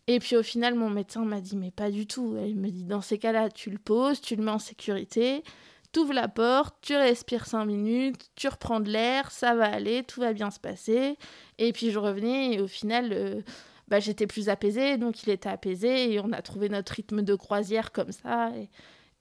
Et 0.08 0.20
puis 0.20 0.36
au 0.36 0.44
final, 0.44 0.76
mon 0.76 0.90
médecin 0.90 1.24
m'a 1.24 1.40
dit, 1.40 1.56
mais 1.56 1.72
pas 1.72 1.92
du 1.92 2.08
tout. 2.08 2.36
Il 2.46 2.58
me 2.58 2.70
dit, 2.70 2.84
dans 2.84 3.02
ces 3.02 3.18
cas-là, 3.18 3.50
tu 3.50 3.70
le 3.70 3.78
poses, 3.78 4.20
tu 4.20 4.36
le 4.36 4.44
mets 4.44 4.52
en 4.52 4.60
sécurité 4.60 5.44
tu 5.92 6.00
ouvres 6.00 6.14
la 6.14 6.28
porte, 6.28 6.76
tu 6.82 6.96
respires 6.96 7.46
5 7.46 7.66
minutes, 7.66 8.30
tu 8.36 8.48
reprends 8.48 8.80
de 8.80 8.90
l'air, 8.90 9.32
ça 9.32 9.56
va 9.56 9.66
aller, 9.66 10.04
tout 10.04 10.22
va 10.22 10.34
bien 10.34 10.52
se 10.52 10.60
passer. 10.60 11.18
Et 11.58 11.74
puis 11.74 11.92
je 11.92 12.00
revenais 12.00 12.54
et 12.54 12.62
au 12.62 12.68
final, 12.68 13.10
euh, 13.12 13.42
bah, 13.88 14.00
j'étais 14.00 14.28
plus 14.28 14.50
apaisée, 14.50 14.98
donc 14.98 15.24
il 15.24 15.30
était 15.30 15.50
apaisé 15.50 16.14
et 16.14 16.20
on 16.20 16.32
a 16.32 16.42
trouvé 16.42 16.70
notre 16.70 16.94
rythme 16.94 17.22
de 17.22 17.36
croisière 17.36 17.92
comme 17.92 18.12
ça 18.12 18.52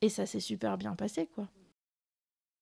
et, 0.00 0.08
ça 0.10 0.26
s'est 0.26 0.40
super 0.40 0.78
bien 0.78 0.94
passé 0.94 1.28
quoi. 1.34 1.48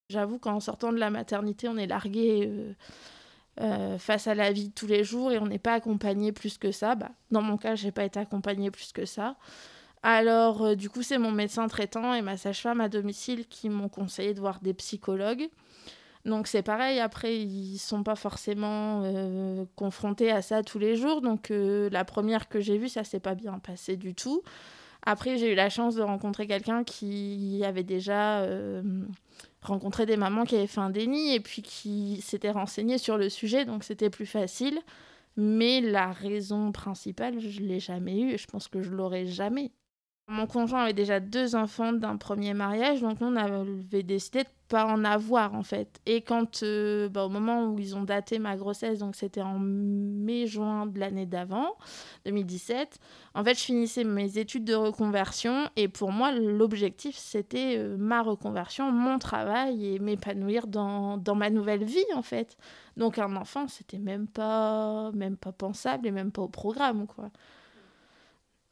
J'avoue 0.08 0.38
qu'en 0.38 0.60
sortant 0.60 0.92
de 0.92 0.98
la 0.98 1.10
maternité, 1.10 1.68
on 1.68 1.76
est 1.76 1.88
largué 1.88 2.46
euh, 2.46 2.72
euh, 3.60 3.98
face 3.98 4.28
à 4.28 4.34
la 4.34 4.52
vie 4.52 4.68
de 4.68 4.72
tous 4.72 4.86
les 4.86 5.02
jours 5.02 5.32
et 5.32 5.38
on 5.38 5.46
n'est 5.46 5.58
pas 5.58 5.74
accompagné 5.74 6.30
plus 6.30 6.58
que 6.58 6.70
ça. 6.70 6.94
Bah, 6.94 7.10
dans 7.32 7.42
mon 7.42 7.56
cas, 7.56 7.74
j'ai 7.74 7.90
pas 7.90 8.04
été 8.04 8.20
accompagnée 8.20 8.70
plus 8.70 8.92
que 8.92 9.04
ça. 9.04 9.36
Alors, 10.08 10.62
euh, 10.62 10.74
du 10.76 10.88
coup, 10.88 11.02
c'est 11.02 11.18
mon 11.18 11.32
médecin 11.32 11.66
traitant 11.66 12.14
et 12.14 12.22
ma 12.22 12.36
sage-femme 12.36 12.80
à 12.80 12.88
domicile 12.88 13.44
qui 13.48 13.68
m'ont 13.68 13.88
conseillé 13.88 14.34
de 14.34 14.38
voir 14.38 14.60
des 14.60 14.72
psychologues. 14.72 15.48
Donc, 16.24 16.46
c'est 16.46 16.62
pareil, 16.62 17.00
après, 17.00 17.36
ils 17.36 17.76
sont 17.78 18.04
pas 18.04 18.14
forcément 18.14 19.02
euh, 19.02 19.64
confrontés 19.74 20.30
à 20.30 20.42
ça 20.42 20.62
tous 20.62 20.78
les 20.78 20.94
jours. 20.94 21.22
Donc, 21.22 21.50
euh, 21.50 21.90
la 21.90 22.04
première 22.04 22.48
que 22.48 22.60
j'ai 22.60 22.78
vue, 22.78 22.88
ça 22.88 23.02
s'est 23.02 23.18
pas 23.18 23.34
bien 23.34 23.58
passé 23.58 23.96
du 23.96 24.14
tout. 24.14 24.42
Après, 25.04 25.38
j'ai 25.38 25.50
eu 25.50 25.56
la 25.56 25.70
chance 25.70 25.96
de 25.96 26.02
rencontrer 26.02 26.46
quelqu'un 26.46 26.84
qui 26.84 27.62
avait 27.64 27.82
déjà 27.82 28.46
rencontré 29.62 30.06
des 30.06 30.16
mamans 30.16 30.44
qui 30.44 30.54
avaient 30.54 30.68
fait 30.68 30.80
un 30.80 30.90
déni 30.90 31.34
et 31.34 31.40
puis 31.40 31.62
qui 31.62 32.20
s'était 32.22 32.52
renseigné 32.52 32.98
sur 32.98 33.18
le 33.18 33.28
sujet, 33.28 33.64
donc 33.64 33.82
c'était 33.82 34.10
plus 34.10 34.26
facile. 34.26 34.78
Mais 35.36 35.80
la 35.80 36.12
raison 36.12 36.70
principale, 36.70 37.40
je 37.40 37.60
l'ai 37.60 37.80
jamais 37.80 38.20
eue 38.20 38.32
et 38.32 38.38
je 38.38 38.46
pense 38.46 38.68
que 38.68 38.82
je 38.82 38.90
l'aurai 38.90 39.26
jamais. 39.26 39.72
Mon 40.28 40.48
conjoint 40.48 40.82
avait 40.82 40.92
déjà 40.92 41.20
deux 41.20 41.54
enfants 41.54 41.92
d'un 41.92 42.16
premier 42.16 42.52
mariage, 42.52 43.00
donc 43.00 43.18
on 43.20 43.36
avait 43.36 44.02
décidé 44.02 44.42
de 44.42 44.48
pas 44.66 44.84
en 44.84 45.04
avoir 45.04 45.54
en 45.54 45.62
fait. 45.62 46.00
Et 46.04 46.20
quand, 46.20 46.64
euh, 46.64 47.08
bah, 47.08 47.24
au 47.24 47.28
moment 47.28 47.66
où 47.66 47.78
ils 47.78 47.94
ont 47.94 48.02
daté 48.02 48.40
ma 48.40 48.56
grossesse, 48.56 48.98
donc 48.98 49.14
c'était 49.14 49.40
en 49.42 49.60
mai-juin 49.60 50.86
de 50.86 50.98
l'année 50.98 51.26
d'avant, 51.26 51.76
2017, 52.24 52.98
en 53.36 53.44
fait 53.44 53.54
je 53.54 53.62
finissais 53.62 54.02
mes 54.02 54.36
études 54.38 54.64
de 54.64 54.74
reconversion 54.74 55.68
et 55.76 55.86
pour 55.86 56.10
moi 56.10 56.32
l'objectif 56.32 57.16
c'était 57.16 57.76
euh, 57.78 57.96
ma 57.96 58.22
reconversion, 58.22 58.90
mon 58.90 59.20
travail 59.20 59.94
et 59.94 59.98
m'épanouir 60.00 60.66
dans, 60.66 61.18
dans 61.18 61.36
ma 61.36 61.50
nouvelle 61.50 61.84
vie 61.84 62.04
en 62.16 62.22
fait. 62.22 62.56
Donc 62.96 63.18
un 63.20 63.36
enfant 63.36 63.68
c'était 63.68 63.98
même 63.98 64.26
pas, 64.26 65.12
même 65.12 65.36
pas 65.36 65.52
pensable 65.52 66.08
et 66.08 66.10
même 66.10 66.32
pas 66.32 66.42
au 66.42 66.48
programme 66.48 67.06
quoi 67.06 67.30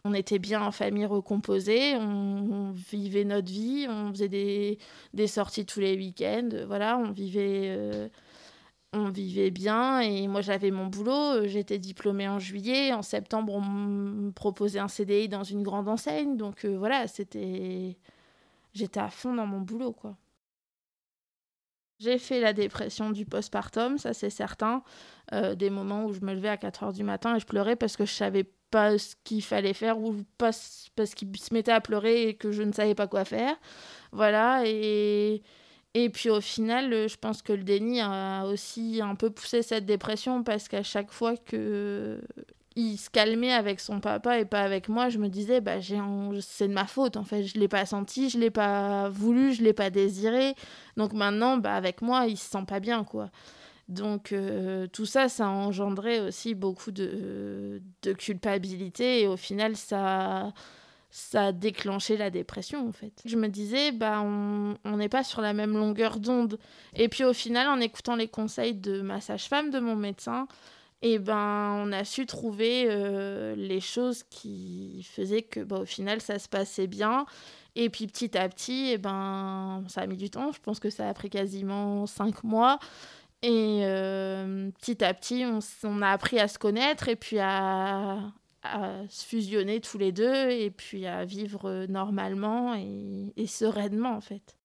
on 0.05 0.13
était 0.13 0.39
bien 0.39 0.63
en 0.63 0.71
famille 0.71 1.07
recomposée, 1.07 1.97
on, 1.97 2.73
vivait 2.73 3.25
notre 3.25 3.51
vie, 3.51 3.87
on 3.89 4.11
faisait 4.11 4.29
des, 4.29 5.27
sorties 5.27 5.65
tous 5.65 5.81
les 5.81 5.97
week-ends, 5.97 6.51
voilà, 6.67 6.99
on 6.99 7.11
vivait, 7.11 7.75
euh, 7.77 8.09
on 8.93 9.09
vivait 9.09 9.51
bien 9.51 10.01
et 10.01 10.29
moi 10.29 10.43
j'avais 10.43 10.71
mon 10.71 10.87
boulot, 10.87 11.47
j'étais 11.47 11.79
diplômée 11.79 12.29
en 12.29 12.39
juillet, 12.39 12.93
en 12.93 13.03
septembre 13.03 13.55
on 13.55 13.63
me 13.63 14.31
proposait 14.33 14.79
un 14.79 14.89
CDI 14.89 15.29
dans 15.29 15.45
une 15.45 15.63
grande 15.63 15.89
enseigne, 15.89 16.37
donc 16.37 16.65
euh, 16.65 16.77
voilà, 16.77 17.07
c'était, 17.09 17.97
j'étais 18.75 19.01
à 19.01 19.09
fond 19.09 19.35
dans 19.35 19.47
mon 19.47 19.61
boulot 19.61 19.93
quoi. 19.93 20.17
J'ai 22.05 22.19
fait 22.19 22.39
la 22.39 22.53
dépression 22.53 23.11
du 23.11 23.25
postpartum, 23.25 23.97
ça 23.97 24.13
c'est 24.13 24.29
certain. 24.29 24.83
Euh, 25.33 25.55
des 25.55 25.71
moments 25.71 26.05
où 26.05 26.13
je 26.13 26.21
me 26.21 26.35
levais 26.35 26.51
à 26.51 26.59
4 26.59 26.83
heures 26.83 26.93
du 26.93 27.03
matin 27.03 27.35
et 27.35 27.41
je 27.41 27.47
pleurais 27.47 27.77
parce 27.77 27.97
que 27.97 28.05
je 28.05 28.13
savais 28.13 28.45
pas 28.71 28.99
ce 28.99 29.15
qu'il 29.25 29.43
fallait 29.43 29.73
faire 29.73 29.99
ou 29.99 30.17
parce 30.37 30.91
qu'il 31.17 31.35
se 31.39 31.55
mettait 31.55 31.73
à 31.73 31.81
pleurer 31.81 32.29
et 32.29 32.35
que 32.35 32.53
je 32.53 32.63
ne 32.63 32.73
savais 32.73 32.95
pas 32.95 33.07
quoi 33.07 33.25
faire. 33.25 33.57
Voilà, 34.13 34.65
et, 34.67 35.43
et 35.95 36.11
puis 36.11 36.29
au 36.29 36.43
final, 36.43 37.09
je 37.09 37.17
pense 37.17 37.41
que 37.41 37.55
le 37.55 37.63
déni 37.65 38.03
a 38.03 38.45
aussi 38.45 39.01
un 39.03 39.15
peu 39.15 39.31
poussé 39.31 39.63
cette 39.63 39.87
dépression 39.87 40.43
parce 40.43 40.69
qu'à 40.69 40.83
chaque 40.83 41.11
fois 41.11 41.37
que 41.39 42.21
il 42.77 42.97
se 42.97 43.09
calmait 43.11 43.53
avec 43.53 43.81
son 43.81 44.01
papa 44.01 44.39
et 44.39 44.45
pas 44.45 44.63
avec 44.63 44.89
moi, 44.89 45.09
je 45.09 45.19
me 45.19 45.29
disais 45.29 45.61
bah 45.61 45.81
c'est 45.81 46.69
de 46.69 46.73
ma 46.73 46.87
faute 46.87 47.17
en 47.17 47.25
fait, 47.25 47.45
je 47.45 47.59
l'ai 47.59 47.69
pas 47.69 47.87
senti, 47.87 48.31
je 48.31 48.39
l'ai 48.39 48.51
pas 48.51 49.09
voulu, 49.09 49.53
je 49.53 49.63
l'ai 49.63 49.73
pas 49.73 49.91
désiré. 49.91 50.55
Donc 50.97 51.13
maintenant 51.13 51.57
bah 51.57 51.75
avec 51.75 52.03
moi, 52.03 52.27
il 52.27 52.37
se 52.37 52.51
sent 52.51 52.65
pas 52.67 52.81
bien 52.81 53.05
quoi. 53.05 53.31
Donc 53.89 54.33
euh, 54.33 54.87
tout 54.87 55.07
ça, 55.07 55.29
ça 55.29 55.47
a 55.47 55.51
engendré 55.51 56.21
aussi 56.21 56.55
beaucoup 56.55 56.91
de, 56.91 57.81
culpabilité 58.19 59.23
et 59.23 59.27
au 59.27 59.37
final, 59.37 59.77
ça, 59.77 60.53
ça 61.11 61.47
a 61.47 61.53
déclenché 61.53 62.17
la 62.17 62.31
dépression 62.31 62.89
en 62.89 62.93
fait. 62.93 63.13
Je 63.27 63.37
me 63.37 63.49
disais, 63.49 63.93
bah, 63.93 64.23
on 64.23 64.97
n'est 64.97 65.09
pas 65.09 65.23
sur 65.23 65.43
la 65.43 65.53
même 65.53 65.77
longueur 65.77 66.19
d'onde. 66.19 66.59
Et 66.95 67.09
puis 67.09 67.25
au 67.25 67.35
final, 67.35 67.69
en 67.69 67.79
écoutant 67.81 68.17
les 68.17 68.29
conseils 68.29 68.75
de 68.75 69.03
ma 69.03 69.21
sage-femme, 69.21 69.71
de 69.71 69.81
mon 69.81 69.97
médecin, 69.97 70.49
et 71.03 71.19
ben, 71.19 71.83
on 71.85 71.93
a 71.93 72.05
su 72.05 72.27
trouver 72.27 72.87
euh, 72.89 73.55
les 73.57 73.81
choses 73.81 74.23
qui 74.25 75.07
faisaient 75.11 75.43
que 75.43 75.61
bah, 75.61 75.81
au 75.81 75.85
final, 75.85 76.21
ça 76.21 76.39
se 76.39 76.49
passait 76.49 76.87
bien. 76.87 77.27
Et 77.77 77.91
puis 77.91 78.07
petit 78.07 78.39
à 78.39 78.49
petit, 78.49 78.87
et 78.87 78.93
eh 78.93 78.99
ben, 78.99 79.85
ça 79.89 80.03
a 80.03 80.07
mis 80.07 80.17
du 80.17 80.31
temps. 80.31 80.53
Je 80.53 80.61
pense 80.61 80.81
que 80.81 80.91
ça 80.91 81.09
a 81.09 81.15
pris 81.15 81.29
quasiment 81.29 82.07
cinq 82.07 82.45
mois. 82.45 82.79
Et 83.43 83.81
euh, 83.85 84.71
petit 84.81 85.05
à 85.05 85.13
petit, 85.13 85.45
on, 85.83 86.01
a 86.03 86.09
appris 86.09 86.39
à 86.39 86.49
se 86.49 86.59
connaître 86.59 87.09
et 87.09 87.17
puis 87.17 87.39
à, 87.41 88.33
se 89.11 89.27
fusionner 89.27 89.83
tous 89.83 89.99
les 89.99 90.13
deux 90.13 90.51
et 90.51 90.71
puis 90.71 91.07
à 91.07 91.27
vivre 91.27 91.85
normalement 91.87 92.75
et, 92.75 93.47
sereinement 93.47 94.17
en 94.17 94.23
fait. 94.23 94.57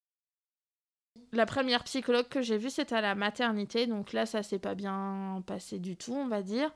La 1.32 1.46
première 1.46 1.84
psychologue 1.84 2.28
que 2.28 2.42
j'ai 2.42 2.58
vue, 2.58 2.70
c'était 2.70 2.96
à 2.96 3.00
la 3.00 3.14
maternité, 3.14 3.86
donc 3.86 4.12
là, 4.12 4.26
ça 4.26 4.42
s'est 4.42 4.58
pas 4.58 4.74
bien 4.74 5.42
passé 5.46 5.78
du 5.78 5.96
tout, 5.96 6.14
on 6.14 6.26
va 6.26 6.42
dire. 6.42 6.70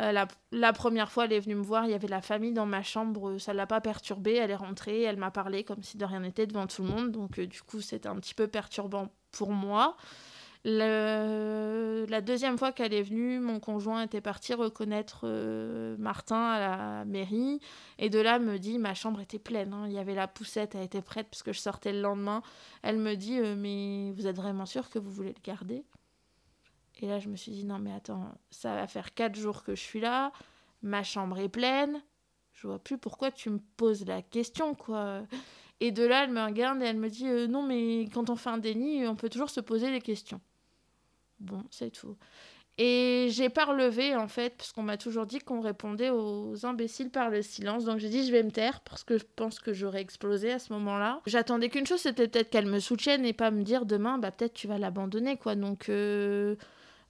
Euh, 0.00 0.26
la, 0.50 0.72
première 0.72 1.10
fois, 1.10 1.24
elle 1.24 1.32
est 1.32 1.40
venue 1.40 1.54
me 1.54 1.62
voir, 1.62 1.84
il 1.84 1.92
y 1.92 1.94
avait 1.94 2.08
la 2.08 2.20
famille 2.20 2.52
dans 2.52 2.66
ma 2.66 2.82
chambre, 2.82 3.38
ça 3.38 3.54
l'a 3.54 3.66
pas 3.66 3.80
perturbée, 3.80 4.34
elle 4.34 4.50
est 4.50 4.56
rentrée, 4.56 5.02
elle 5.02 5.16
m'a 5.16 5.30
parlé 5.30 5.64
comme 5.64 5.82
si 5.82 5.96
de 5.96 6.04
rien 6.04 6.20
n'était 6.20 6.46
devant 6.46 6.66
tout 6.66 6.82
le 6.82 6.88
monde, 6.88 7.12
donc 7.12 7.38
euh, 7.38 7.46
du 7.46 7.62
coup, 7.62 7.80
c'était 7.80 8.08
un 8.08 8.16
petit 8.16 8.34
peu 8.34 8.48
perturbant 8.48 9.08
pour 9.30 9.52
moi. 9.52 9.96
La 10.66 12.20
deuxième 12.22 12.56
fois 12.56 12.72
qu'elle 12.72 12.94
est 12.94 13.02
venue, 13.02 13.38
mon 13.38 13.60
conjoint 13.60 14.02
était 14.02 14.22
parti 14.22 14.54
reconnaître 14.54 15.20
euh, 15.24 15.96
Martin 15.98 16.40
à 16.40 16.58
la 16.58 17.04
mairie. 17.04 17.60
Et 17.98 18.08
de 18.08 18.18
là, 18.18 18.38
me 18.38 18.58
dit, 18.58 18.78
ma 18.78 18.94
chambre 18.94 19.20
était 19.20 19.38
pleine. 19.38 19.74
Hein. 19.74 19.84
Il 19.86 19.92
y 19.92 19.98
avait 19.98 20.14
la 20.14 20.26
poussette, 20.26 20.74
elle 20.74 20.84
était 20.84 21.02
prête 21.02 21.28
parce 21.28 21.42
que 21.42 21.52
je 21.52 21.60
sortais 21.60 21.92
le 21.92 22.00
lendemain. 22.00 22.42
Elle 22.82 22.98
me 22.98 23.14
dit, 23.14 23.38
euh, 23.38 23.54
mais 23.56 24.12
vous 24.12 24.26
êtes 24.26 24.36
vraiment 24.36 24.64
sûr 24.64 24.88
que 24.88 24.98
vous 24.98 25.10
voulez 25.10 25.34
le 25.36 25.42
garder? 25.42 25.84
Et 27.00 27.08
là, 27.08 27.18
je 27.18 27.28
me 27.28 27.36
suis 27.36 27.52
dit, 27.52 27.64
non, 27.64 27.78
mais 27.78 27.92
attends, 27.92 28.32
ça 28.50 28.74
va 28.74 28.86
faire 28.86 29.12
quatre 29.12 29.36
jours 29.36 29.64
que 29.64 29.74
je 29.74 29.82
suis 29.82 30.00
là. 30.00 30.32
Ma 30.82 31.02
chambre 31.02 31.38
est 31.38 31.48
pleine. 31.48 32.02
je 32.52 32.68
vois 32.68 32.78
plus 32.78 32.96
pourquoi 32.96 33.30
tu 33.30 33.50
me 33.50 33.58
poses 33.76 34.06
la 34.06 34.22
question, 34.22 34.74
quoi. 34.74 35.22
Et 35.80 35.90
de 35.90 36.04
là, 36.04 36.24
elle 36.24 36.30
me 36.30 36.42
regarde 36.42 36.80
et 36.82 36.86
elle 36.86 36.96
me 36.96 37.10
dit 37.10 37.28
euh, 37.28 37.46
Non, 37.46 37.62
mais 37.62 38.08
quand 38.12 38.30
on 38.30 38.36
fait 38.36 38.50
un 38.50 38.58
déni, 38.58 39.06
on 39.06 39.16
peut 39.16 39.28
toujours 39.28 39.50
se 39.50 39.60
poser 39.60 39.90
des 39.90 40.00
questions. 40.00 40.40
Bon, 41.40 41.62
c'est 41.70 41.90
tout. 41.90 42.16
Et 42.76 43.28
j'ai 43.30 43.50
pas 43.50 43.66
relevé, 43.66 44.16
en 44.16 44.26
fait, 44.26 44.56
parce 44.56 44.72
qu'on 44.72 44.82
m'a 44.82 44.96
toujours 44.96 45.26
dit 45.26 45.38
qu'on 45.38 45.60
répondait 45.60 46.10
aux 46.10 46.66
imbéciles 46.66 47.10
par 47.10 47.30
le 47.30 47.40
silence. 47.40 47.84
Donc 47.84 47.98
j'ai 47.98 48.08
dit 48.08 48.26
Je 48.26 48.32
vais 48.32 48.42
me 48.42 48.50
taire, 48.50 48.80
parce 48.80 49.04
que 49.04 49.16
je 49.16 49.24
pense 49.36 49.60
que 49.60 49.72
j'aurais 49.72 50.00
explosé 50.00 50.50
à 50.50 50.58
ce 50.58 50.72
moment-là. 50.72 51.20
J'attendais 51.26 51.68
qu'une 51.68 51.86
chose, 51.86 52.00
c'était 52.00 52.26
peut-être 52.26 52.50
qu'elle 52.50 52.66
me 52.66 52.80
soutienne 52.80 53.24
et 53.24 53.32
pas 53.32 53.52
me 53.52 53.62
dire 53.62 53.86
demain, 53.86 54.18
bah 54.18 54.32
peut-être 54.32 54.54
tu 54.54 54.66
vas 54.66 54.78
l'abandonner, 54.78 55.36
quoi. 55.36 55.54
Donc, 55.54 55.88
euh, 55.88 56.56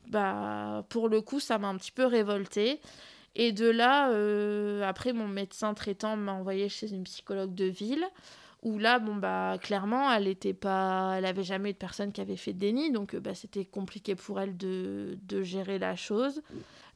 bah, 0.09 0.85
pour 0.90 1.09
le 1.09 1.23
coup, 1.23 1.40
ça 1.40 1.57
m'a 1.59 1.69
un 1.69 1.76
petit 1.76 1.93
peu 1.93 2.04
révoltée. 2.04 2.81
Et 3.35 3.52
de 3.52 3.69
là, 3.69 4.11
euh, 4.11 4.83
après, 4.83 5.12
mon 5.14 5.26
médecin 5.28 5.73
traitant 5.75 6.16
m'a 6.16 6.33
envoyé 6.33 6.69
chez 6.69 6.93
une 6.93 7.04
psychologue 7.04 7.54
de 7.54 7.64
ville 7.64 8.04
où 8.64 8.78
là, 8.78 8.99
bon, 8.99 9.14
bah, 9.14 9.59
clairement, 9.61 10.11
elle 10.11 10.26
était 10.26 10.54
pas, 10.54 11.14
elle 11.16 11.26
avait 11.26 11.42
jamais 11.42 11.71
eu 11.71 11.73
de 11.75 11.78
personne 11.78 12.12
qui 12.12 12.21
avait 12.21 12.37
fait 12.37 12.54
de 12.54 12.59
déni, 12.59 12.90
donc 12.90 13.14
euh, 13.14 13.21
bah, 13.21 13.35
c'était 13.35 13.66
compliqué 13.66 14.14
pour 14.14 14.40
elle 14.40 14.56
de, 14.56 15.18
de, 15.28 15.42
gérer 15.42 15.78
la 15.78 15.97
chose. 15.97 16.42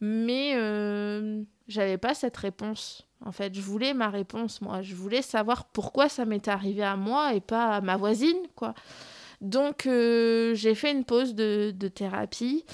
Mais 0.00 0.54
euh, 0.56 1.42
j'avais 1.68 1.98
pas 1.98 2.14
cette 2.14 2.36
réponse. 2.36 3.06
En 3.24 3.32
fait, 3.32 3.54
je 3.54 3.60
voulais 3.60 3.92
ma 3.92 4.08
réponse, 4.08 4.62
moi. 4.62 4.80
Je 4.80 4.94
voulais 4.94 5.22
savoir 5.22 5.66
pourquoi 5.66 6.08
ça 6.08 6.24
m'était 6.24 6.50
arrivé 6.50 6.82
à 6.82 6.96
moi 6.96 7.34
et 7.34 7.40
pas 7.40 7.76
à 7.76 7.80
ma 7.82 7.96
voisine, 7.96 8.38
quoi. 8.54 8.74
Donc, 9.40 9.86
euh, 9.86 10.54
j'ai 10.54 10.74
fait 10.74 10.90
une 10.90 11.04
pause 11.04 11.34
de, 11.34 11.72
de 11.76 11.88
thérapie. 11.88 12.64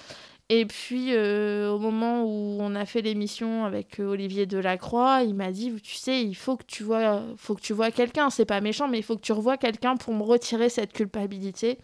Et 0.50 0.66
puis, 0.66 1.14
euh, 1.14 1.70
au 1.70 1.78
moment 1.78 2.24
où 2.24 2.58
on 2.60 2.74
a 2.74 2.84
fait 2.84 3.00
l'émission 3.00 3.64
avec 3.64 3.98
euh, 3.98 4.04
Olivier 4.04 4.44
Delacroix, 4.44 5.22
il 5.22 5.34
m'a 5.34 5.50
dit, 5.50 5.72
tu 5.82 5.94
sais, 5.94 6.22
il 6.22 6.34
faut 6.34 6.56
que 6.56 6.64
tu 6.66 6.82
vois, 6.82 7.22
faut 7.36 7.54
que 7.54 7.62
tu 7.62 7.74
quelqu'un. 7.94 8.28
C'est 8.28 8.44
pas 8.44 8.60
méchant, 8.60 8.86
mais 8.86 8.98
il 8.98 9.02
faut 9.02 9.16
que 9.16 9.22
tu 9.22 9.32
revoies 9.32 9.56
quelqu'un 9.56 9.96
pour 9.96 10.12
me 10.12 10.22
retirer 10.22 10.68
cette 10.68 10.92
culpabilité. 10.92 11.78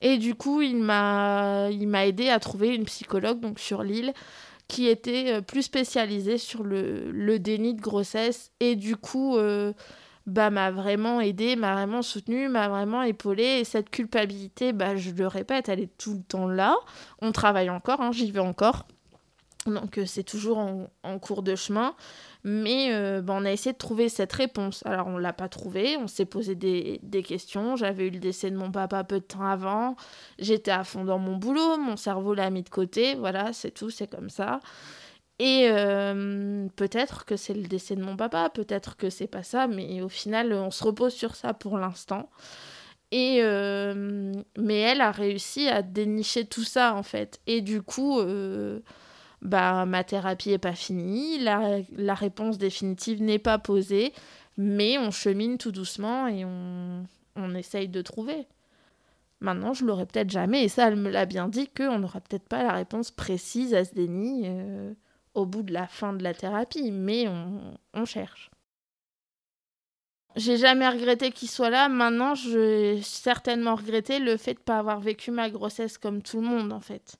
Et 0.00 0.16
du 0.16 0.34
coup, 0.34 0.62
il 0.62 0.76
m'a, 0.76 1.68
aidé 1.70 2.30
à 2.30 2.38
trouver 2.40 2.74
une 2.74 2.84
psychologue 2.84 3.58
sur 3.58 3.82
l'île 3.82 4.14
qui 4.66 4.88
était 4.88 5.34
euh, 5.34 5.40
plus 5.42 5.62
spécialisée 5.62 6.38
sur 6.38 6.62
le, 6.62 7.10
le 7.10 7.38
déni 7.38 7.74
de 7.74 7.82
grossesse. 7.82 8.50
Et 8.60 8.76
du 8.76 8.96
coup, 8.96 9.36
bah, 10.26 10.50
m'a 10.50 10.70
vraiment 10.70 11.20
aidé, 11.20 11.56
m'a 11.56 11.74
vraiment 11.74 12.02
soutenu, 12.02 12.48
m'a 12.48 12.68
vraiment 12.68 13.02
épaulé. 13.02 13.42
Et 13.60 13.64
cette 13.64 13.90
culpabilité, 13.90 14.72
bah, 14.72 14.96
je 14.96 15.10
le 15.10 15.26
répète, 15.26 15.68
elle 15.68 15.80
est 15.80 15.96
tout 15.98 16.14
le 16.14 16.22
temps 16.22 16.48
là. 16.48 16.76
On 17.20 17.32
travaille 17.32 17.70
encore, 17.70 18.00
hein, 18.00 18.12
j'y 18.12 18.30
vais 18.30 18.40
encore. 18.40 18.86
Donc 19.66 19.96
euh, 19.96 20.04
c'est 20.04 20.24
toujours 20.24 20.58
en, 20.58 21.18
cours 21.18 21.42
de 21.42 21.54
chemin. 21.54 21.94
Mais 22.42 22.92
euh, 22.92 23.22
bah, 23.22 23.34
on 23.36 23.44
a 23.44 23.52
essayé 23.52 23.72
de 23.72 23.78
trouver 23.78 24.08
cette 24.08 24.32
réponse. 24.32 24.82
Alors 24.86 25.06
on 25.06 25.16
ne 25.16 25.20
l'a 25.20 25.32
pas 25.32 25.48
trouvée, 25.48 25.96
on 25.96 26.06
s'est 26.06 26.26
posé 26.26 26.54
des, 26.54 27.00
des 27.02 27.22
questions. 27.22 27.76
J'avais 27.76 28.06
eu 28.06 28.10
le 28.10 28.18
décès 28.18 28.50
de 28.50 28.56
mon 28.56 28.70
papa 28.70 29.04
peu 29.04 29.20
de 29.20 29.24
temps 29.24 29.46
avant. 29.46 29.96
J'étais 30.38 30.70
à 30.70 30.84
fond 30.84 31.04
dans 31.04 31.18
mon 31.18 31.36
boulot, 31.36 31.78
mon 31.78 31.96
cerveau 31.96 32.34
l'a 32.34 32.50
mis 32.50 32.62
de 32.62 32.68
côté. 32.68 33.14
Voilà, 33.14 33.52
c'est 33.52 33.70
tout, 33.70 33.90
c'est 33.90 34.08
comme 34.08 34.30
ça. 34.30 34.60
Et 35.40 35.68
euh, 35.68 36.68
peut-être 36.76 37.24
que 37.24 37.36
c'est 37.36 37.54
le 37.54 37.64
décès 37.64 37.96
de 37.96 38.02
mon 38.04 38.16
papa, 38.16 38.50
peut-être 38.50 38.96
que 38.96 39.10
c'est 39.10 39.26
pas 39.26 39.42
ça, 39.42 39.66
mais 39.66 40.00
au 40.00 40.08
final, 40.08 40.52
on 40.52 40.70
se 40.70 40.84
repose 40.84 41.12
sur 41.12 41.34
ça 41.34 41.54
pour 41.54 41.76
l'instant. 41.78 42.30
Et 43.10 43.38
euh, 43.42 44.32
mais 44.58 44.78
elle 44.80 45.00
a 45.00 45.10
réussi 45.12 45.68
à 45.68 45.82
dénicher 45.82 46.46
tout 46.46 46.64
ça 46.64 46.94
en 46.94 47.02
fait. 47.02 47.40
Et 47.46 47.60
du 47.60 47.82
coup, 47.82 48.18
euh, 48.20 48.80
bah 49.42 49.86
ma 49.86 50.04
thérapie 50.04 50.50
est 50.52 50.58
pas 50.58 50.74
finie, 50.74 51.38
la, 51.38 51.80
la 51.96 52.14
réponse 52.14 52.58
définitive 52.58 53.22
n'est 53.22 53.38
pas 53.38 53.58
posée, 53.58 54.12
mais 54.56 54.98
on 54.98 55.10
chemine 55.10 55.58
tout 55.58 55.72
doucement 55.72 56.26
et 56.28 56.44
on, 56.44 57.06
on 57.36 57.54
essaye 57.54 57.88
de 57.88 58.02
trouver. 58.02 58.46
Maintenant, 59.40 59.74
je 59.74 59.84
l'aurai 59.84 60.06
peut-être 60.06 60.30
jamais, 60.30 60.64
et 60.64 60.68
ça, 60.68 60.88
elle 60.88 60.96
me 60.96 61.10
l'a 61.10 61.26
bien 61.26 61.48
dit, 61.48 61.68
qu'on 61.68 61.98
n'aura 61.98 62.20
peut-être 62.20 62.48
pas 62.48 62.62
la 62.62 62.72
réponse 62.72 63.10
précise 63.10 63.74
à 63.74 63.84
ce 63.84 63.94
déni 63.94 64.48
au 65.34 65.46
bout 65.46 65.62
de 65.62 65.72
la 65.72 65.86
fin 65.86 66.12
de 66.12 66.22
la 66.22 66.34
thérapie, 66.34 66.90
mais 66.90 67.26
on, 67.28 68.04
cherche. 68.04 68.50
J'ai 70.36 70.56
jamais 70.56 70.88
regretté 70.88 71.30
qu'il 71.30 71.48
soit 71.48 71.70
là. 71.70 71.88
Maintenant, 71.88 72.34
j'ai 72.34 73.00
certainement 73.02 73.74
regretté 73.74 74.18
le 74.18 74.36
fait 74.36 74.54
de 74.54 74.58
ne 74.60 74.64
pas 74.64 74.78
avoir 74.78 75.00
vécu 75.00 75.30
ma 75.30 75.50
grossesse 75.50 75.98
comme 75.98 76.22
tout 76.22 76.40
le 76.40 76.46
monde, 76.46 76.72
en 76.72 76.80
fait. 76.80 77.16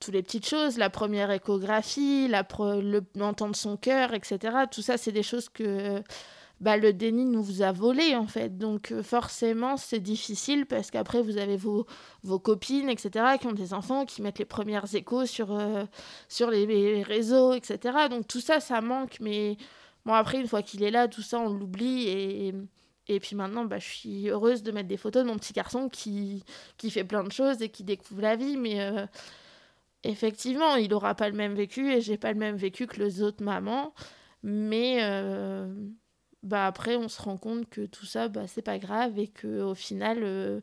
Toutes 0.00 0.14
les 0.14 0.22
petites 0.22 0.48
choses, 0.48 0.78
la 0.78 0.90
première 0.90 1.30
échographie, 1.30 2.28
l'entendre 3.14 3.56
son 3.56 3.76
cœur, 3.76 4.14
etc. 4.14 4.56
Tout 4.70 4.82
ça, 4.82 4.96
c'est 4.96 5.12
des 5.12 5.24
choses 5.24 5.48
que 5.48 6.02
bah, 6.60 6.76
le 6.76 6.92
déni 6.92 7.24
nous 7.24 7.42
vous 7.42 7.62
a 7.62 7.72
volé 7.72 8.16
en 8.16 8.26
fait. 8.26 8.58
Donc 8.58 8.92
euh, 8.92 9.02
forcément 9.02 9.76
c'est 9.76 10.00
difficile 10.00 10.66
parce 10.66 10.90
qu'après 10.90 11.22
vous 11.22 11.38
avez 11.38 11.56
vos, 11.56 11.86
vos 12.22 12.38
copines, 12.38 12.88
etc., 12.88 13.36
qui 13.40 13.46
ont 13.46 13.52
des 13.52 13.74
enfants, 13.74 14.04
qui 14.04 14.22
mettent 14.22 14.38
les 14.38 14.44
premières 14.44 14.92
échos 14.94 15.26
sur, 15.26 15.52
euh, 15.52 15.84
sur 16.28 16.50
les, 16.50 17.02
réseaux, 17.02 17.54
etc. 17.54 18.08
Donc 18.10 18.26
tout 18.26 18.40
ça, 18.40 18.60
ça 18.60 18.80
manque. 18.80 19.18
Mais 19.20 19.56
bon, 20.04 20.12
après, 20.14 20.40
une 20.40 20.48
fois 20.48 20.62
qu'il 20.62 20.82
est 20.82 20.90
là, 20.90 21.08
tout 21.08 21.22
ça, 21.22 21.38
on 21.38 21.52
l'oublie. 21.52 22.08
Et, 22.08 22.54
et 23.06 23.20
puis 23.20 23.36
maintenant, 23.36 23.64
bah, 23.64 23.78
je 23.78 23.86
suis 23.86 24.28
heureuse 24.28 24.62
de 24.62 24.72
mettre 24.72 24.88
des 24.88 24.96
photos 24.96 25.24
de 25.24 25.28
mon 25.28 25.36
petit 25.36 25.52
garçon 25.52 25.88
qui, 25.88 26.42
qui 26.76 26.90
fait 26.90 27.04
plein 27.04 27.24
de 27.24 27.32
choses 27.32 27.62
et 27.62 27.68
qui 27.68 27.84
découvre 27.84 28.22
la 28.22 28.36
vie. 28.36 28.56
Mais 28.56 28.80
euh, 28.82 29.06
effectivement, 30.02 30.74
il 30.76 30.90
n'aura 30.90 31.14
pas 31.14 31.28
le 31.28 31.36
même 31.36 31.54
vécu 31.54 31.92
et 31.92 32.00
j'ai 32.00 32.18
pas 32.18 32.32
le 32.32 32.38
même 32.38 32.56
vécu 32.56 32.86
que 32.86 33.00
les 33.00 33.22
autres 33.22 33.44
mamans. 33.44 33.94
Mais 34.42 34.98
bah 36.42 36.66
après 36.66 36.96
on 36.96 37.08
se 37.08 37.20
rend 37.22 37.36
compte 37.36 37.68
que 37.68 37.86
tout 37.86 38.06
ça 38.06 38.28
bah 38.28 38.46
c'est 38.46 38.62
pas 38.62 38.78
grave 38.78 39.18
et 39.18 39.28
que 39.28 39.62
au 39.62 39.74
final 39.74 40.18
euh, 40.22 40.60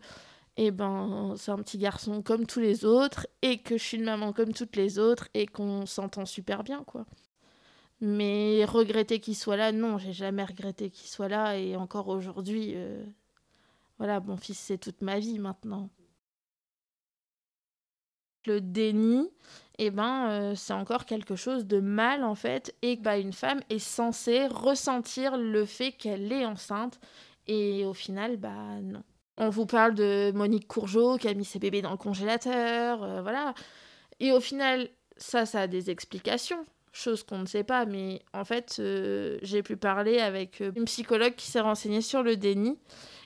eh 0.57 0.71
ben 0.71 1.35
c'est 1.38 1.51
un 1.51 1.57
petit 1.57 1.77
garçon 1.77 2.21
comme 2.21 2.45
tous 2.45 2.59
les 2.61 2.85
autres 2.85 3.27
et 3.41 3.59
que 3.61 3.77
je 3.77 3.83
suis 3.83 3.97
une 3.97 4.05
maman 4.05 4.33
comme 4.33 4.53
toutes 4.53 4.75
les 4.75 4.99
autres 4.99 5.27
et 5.33 5.47
qu'on 5.47 5.85
s'entend 5.85 6.25
super 6.25 6.63
bien 6.63 6.83
quoi. 6.85 7.05
Mais 8.01 8.65
regretter 8.65 9.19
qu'il 9.21 9.35
soit 9.38 9.55
là, 9.55 9.71
non, 9.71 9.97
j'ai 9.97 10.13
jamais 10.13 10.43
regretté 10.43 10.89
qu'il 10.91 11.09
soit 11.09 11.29
là 11.29 11.57
et 11.57 11.75
encore 11.75 12.09
aujourd'hui 12.09 12.73
euh, 12.75 13.03
voilà, 13.97 14.19
mon 14.19 14.38
fils 14.38 14.59
c'est 14.59 14.77
toute 14.77 15.01
ma 15.01 15.19
vie 15.19 15.39
maintenant. 15.39 15.89
Le 18.45 18.61
déni, 18.61 19.29
eh 19.77 19.91
ben, 19.91 20.29
euh, 20.29 20.55
c'est 20.55 20.73
encore 20.73 21.05
quelque 21.05 21.35
chose 21.35 21.65
de 21.65 21.79
mal 21.79 22.23
en 22.23 22.35
fait, 22.35 22.75
et 22.81 22.95
bah, 22.95 23.17
une 23.17 23.33
femme 23.33 23.59
est 23.69 23.79
censée 23.79 24.47
ressentir 24.47 25.38
le 25.38 25.65
fait 25.65 25.91
qu'elle 25.91 26.31
est 26.31 26.45
enceinte, 26.45 26.99
et 27.47 27.85
au 27.85 27.93
final, 27.93 28.38
bah 28.38 28.79
non. 28.81 29.03
On 29.38 29.49
vous 29.49 29.65
parle 29.65 29.95
de 29.95 30.31
Monique 30.33 30.67
Courgeot 30.67 31.17
qui 31.17 31.27
a 31.27 31.33
mis 31.33 31.43
ses 31.43 31.59
bébés 31.59 31.81
dans 31.81 31.91
le 31.91 31.97
congélateur, 31.97 33.03
euh, 33.03 33.21
voilà. 33.21 33.53
Et 34.21 34.31
au 34.31 34.39
final, 34.39 34.88
ça, 35.17 35.45
ça 35.45 35.61
a 35.61 35.67
des 35.67 35.89
explications, 35.89 36.65
chose 36.93 37.23
qu'on 37.23 37.39
ne 37.39 37.45
sait 37.45 37.65
pas, 37.65 37.85
mais 37.85 38.21
en 38.33 38.45
fait, 38.45 38.77
euh, 38.79 39.38
j'ai 39.41 39.61
pu 39.61 39.75
parler 39.75 40.19
avec 40.19 40.61
une 40.61 40.85
psychologue 40.85 41.35
qui 41.35 41.47
s'est 41.47 41.59
renseignée 41.59 42.01
sur 42.01 42.23
le 42.23 42.38
déni, 42.38 42.79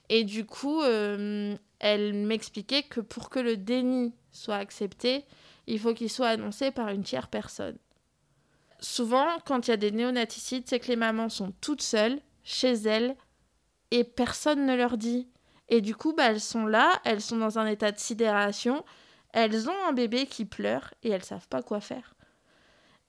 et 0.10 0.24
du 0.24 0.46
coup, 0.46 0.82
elle 0.82 2.14
m'expliquait 2.14 2.82
que 2.82 3.02
pour 3.02 3.30
que 3.30 3.38
le 3.40 3.56
déni 3.56 4.12
soit 4.32 4.56
accepté, 4.56 5.26
il 5.70 5.80
faut 5.80 5.94
qu'il 5.94 6.10
soit 6.10 6.30
annoncé 6.30 6.72
par 6.72 6.90
une 6.90 7.04
tiers 7.04 7.28
personne. 7.28 7.78
Souvent, 8.80 9.28
quand 9.46 9.68
il 9.68 9.72
y 9.72 9.74
a 9.74 9.78
des 9.78 9.92
néonaticides, 9.92 10.68
c'est 10.68 10.80
que 10.80 10.88
les 10.88 10.96
mamans 10.96 11.30
sont 11.30 11.54
toutes 11.62 11.82
seules, 11.82 12.20
chez 12.44 12.74
elles, 12.74 13.16
et 13.92 14.04
personne 14.04 14.66
ne 14.66 14.76
leur 14.76 14.98
dit. 14.98 15.28
Et 15.68 15.82
du 15.82 15.96
coup, 15.96 16.14
bah, 16.14 16.32
elles 16.32 16.42
sont 16.42 16.66
là, 16.66 17.00
elles 17.06 17.22
sont 17.22 17.38
dans 17.38 17.60
un 17.60 17.68
état 17.68 17.92
de 17.92 18.00
sidération, 18.00 18.84
elles 19.34 19.70
ont 19.70 19.86
un 19.88 19.94
bébé 19.94 20.26
qui 20.26 20.46
pleure 20.46 20.94
et 21.04 21.10
elles 21.10 21.24
savent 21.24 21.48
pas 21.48 21.62
quoi 21.62 21.82
faire. 21.82 22.16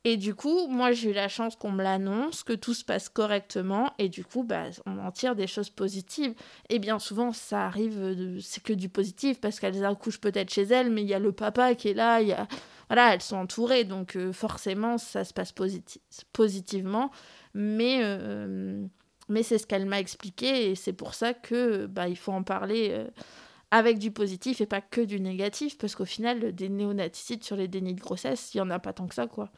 Et 0.04 0.16
du 0.16 0.34
coup, 0.34 0.66
moi, 0.68 0.92
j'ai 0.92 1.10
eu 1.10 1.12
la 1.12 1.28
chance 1.28 1.56
qu'on 1.56 1.72
me 1.72 1.82
l'annonce, 1.82 2.42
que 2.42 2.54
tout 2.54 2.72
se 2.72 2.84
passe 2.84 3.10
correctement, 3.10 3.92
et 3.98 4.08
du 4.08 4.24
coup, 4.24 4.44
bah, 4.44 4.64
on 4.86 4.98
en 4.98 5.10
tire 5.10 5.36
des 5.36 5.46
choses 5.46 5.68
positives. 5.68 6.34
Et 6.70 6.78
bien 6.78 6.98
souvent, 6.98 7.32
ça 7.32 7.66
arrive, 7.66 8.38
c'est 8.40 8.62
que 8.62 8.72
du 8.72 8.88
positif, 8.88 9.40
parce 9.40 9.60
qu'elles 9.60 9.84
accouchent 9.84 10.20
peut-être 10.20 10.50
chez 10.50 10.62
elles, 10.62 10.90
mais 10.90 11.02
il 11.02 11.08
y 11.08 11.12
a 11.12 11.18
le 11.18 11.32
papa 11.32 11.74
qui 11.74 11.88
est 11.88 11.94
là, 11.94 12.22
y 12.22 12.32
a... 12.32 12.48
Voilà, 12.88 13.14
elles 13.14 13.22
sont 13.22 13.36
entourées, 13.36 13.84
donc 13.84 14.16
euh, 14.16 14.32
forcément, 14.32 14.98
ça 14.98 15.22
se 15.24 15.32
passe 15.32 15.52
positivement. 16.32 17.10
Mais, 17.54 18.00
euh, 18.02 18.84
mais 19.28 19.42
c'est 19.42 19.58
ce 19.58 19.66
qu'elle 19.66 19.86
m'a 19.86 20.00
expliqué, 20.00 20.70
et 20.70 20.74
c'est 20.76 20.94
pour 20.94 21.14
ça 21.14 21.34
que 21.34 21.86
bah, 21.86 22.08
il 22.08 22.16
faut 22.16 22.32
en 22.32 22.42
parler... 22.42 22.88
Euh, 22.92 23.06
avec 23.72 24.00
du 24.00 24.10
positif 24.10 24.60
et 24.60 24.66
pas 24.66 24.80
que 24.80 25.00
du 25.00 25.20
négatif, 25.20 25.78
parce 25.78 25.94
qu'au 25.94 26.04
final, 26.04 26.52
des 26.52 26.68
néonaticides 26.68 27.44
sur 27.44 27.54
les 27.54 27.68
dénis 27.68 27.94
de 27.94 28.00
grossesse, 28.00 28.52
il 28.52 28.56
n'y 28.56 28.62
en 28.62 28.70
a 28.70 28.80
pas 28.80 28.92
tant 28.92 29.06
que 29.06 29.14
ça, 29.14 29.28
quoi. 29.28 29.52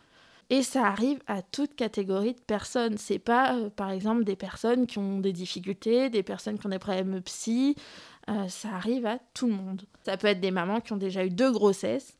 Et 0.52 0.62
ça 0.62 0.84
arrive 0.86 1.18
à 1.26 1.40
toute 1.40 1.74
catégorie 1.74 2.34
de 2.34 2.40
personnes. 2.40 2.98
C'est 2.98 3.18
pas, 3.18 3.56
euh, 3.56 3.70
par 3.70 3.90
exemple, 3.90 4.22
des 4.24 4.36
personnes 4.36 4.86
qui 4.86 4.98
ont 4.98 5.18
des 5.18 5.32
difficultés, 5.32 6.10
des 6.10 6.22
personnes 6.22 6.58
qui 6.58 6.66
ont 6.66 6.68
des 6.68 6.78
problèmes 6.78 7.22
psy. 7.22 7.74
Euh, 8.28 8.46
ça 8.48 8.68
arrive 8.68 9.06
à 9.06 9.18
tout 9.32 9.46
le 9.46 9.54
monde. 9.54 9.80
Ça 10.04 10.18
peut 10.18 10.26
être 10.26 10.40
des 10.40 10.50
mamans 10.50 10.82
qui 10.82 10.92
ont 10.92 10.98
déjà 10.98 11.24
eu 11.24 11.30
deux 11.30 11.50
grossesses, 11.50 12.18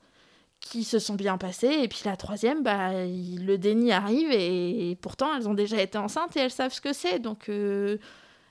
qui 0.61 0.83
se 0.83 0.99
sont 0.99 1.15
bien 1.15 1.37
passées. 1.37 1.81
Et 1.83 1.89
puis 1.89 2.01
la 2.07 2.17
troisième, 2.17 2.63
bah, 2.63 3.05
le 3.05 3.57
déni 3.57 3.93
arrive 3.93 4.31
et, 4.33 4.97
pourtant 5.03 5.37
elles 5.37 5.47
ont 5.47 5.53
déjà 5.53 5.83
été 5.83 5.99
enceintes 5.99 6.35
et 6.39 6.41
elles 6.41 6.51
savent 6.51 6.73
ce 6.73 6.81
que 6.81 6.95
c'est. 6.95 7.19
Donc 7.19 7.49
il 7.49 7.99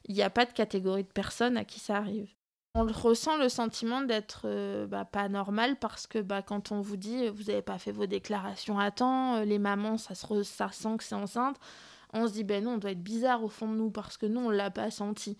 n'y 0.09 0.21
a 0.21 0.29
pas 0.29 0.45
de 0.45 0.53
catégorie 0.53 1.03
de 1.03 1.09
personnes 1.09 1.57
à 1.57 1.65
qui 1.65 1.79
ça 1.79 1.95
arrive. 1.97 2.29
On 2.73 2.85
ressent 2.85 3.37
le 3.37 3.49
sentiment 3.49 4.01
d'être 4.01 4.85
bah, 4.85 5.03
pas 5.03 5.27
normal 5.27 5.75
parce 5.77 6.07
que 6.07 6.19
bah, 6.19 6.41
quand 6.41 6.71
on 6.71 6.79
vous 6.79 6.95
dit 6.95 7.27
vous 7.27 7.43
n'avez 7.43 7.61
pas 7.61 7.77
fait 7.77 7.91
vos 7.91 8.05
déclarations 8.05 8.79
à 8.79 8.91
temps, 8.91 9.41
les 9.41 9.59
mamans 9.59 9.97
ça, 9.97 10.15
ça 10.15 10.71
sent 10.71 10.97
que 10.97 11.03
c'est 11.03 11.15
enceinte, 11.15 11.57
on 12.13 12.27
se 12.27 12.33
dit 12.33 12.45
ben 12.45 12.63
non 12.63 12.75
on 12.75 12.77
doit 12.77 12.91
être 12.91 13.03
bizarre 13.03 13.43
au 13.43 13.49
fond 13.49 13.67
de 13.67 13.75
nous 13.75 13.91
parce 13.91 14.15
que 14.15 14.25
nous 14.25 14.39
on 14.39 14.49
l'a 14.49 14.71
pas 14.71 14.89
senti. 14.89 15.37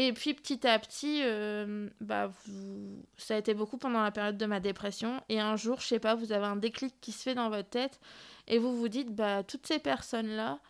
Et 0.00 0.12
puis 0.12 0.32
petit 0.32 0.64
à 0.64 0.78
petit, 0.78 1.22
euh, 1.24 1.88
bah, 2.00 2.30
ça 3.16 3.34
a 3.34 3.38
été 3.38 3.52
beaucoup 3.52 3.78
pendant 3.78 4.00
la 4.00 4.12
période 4.12 4.38
de 4.38 4.46
ma 4.46 4.60
dépression. 4.60 5.20
Et 5.28 5.40
un 5.40 5.56
jour, 5.56 5.80
je 5.80 5.88
sais 5.88 5.98
pas, 5.98 6.14
vous 6.14 6.30
avez 6.30 6.46
un 6.46 6.54
déclic 6.54 6.94
qui 7.00 7.10
se 7.10 7.24
fait 7.24 7.34
dans 7.34 7.50
votre 7.50 7.68
tête 7.68 7.98
et 8.46 8.58
vous 8.58 8.76
vous 8.76 8.86
dites, 8.86 9.12
bah, 9.12 9.42
toutes 9.42 9.66
ces 9.66 9.80
personnes-là, 9.80 10.60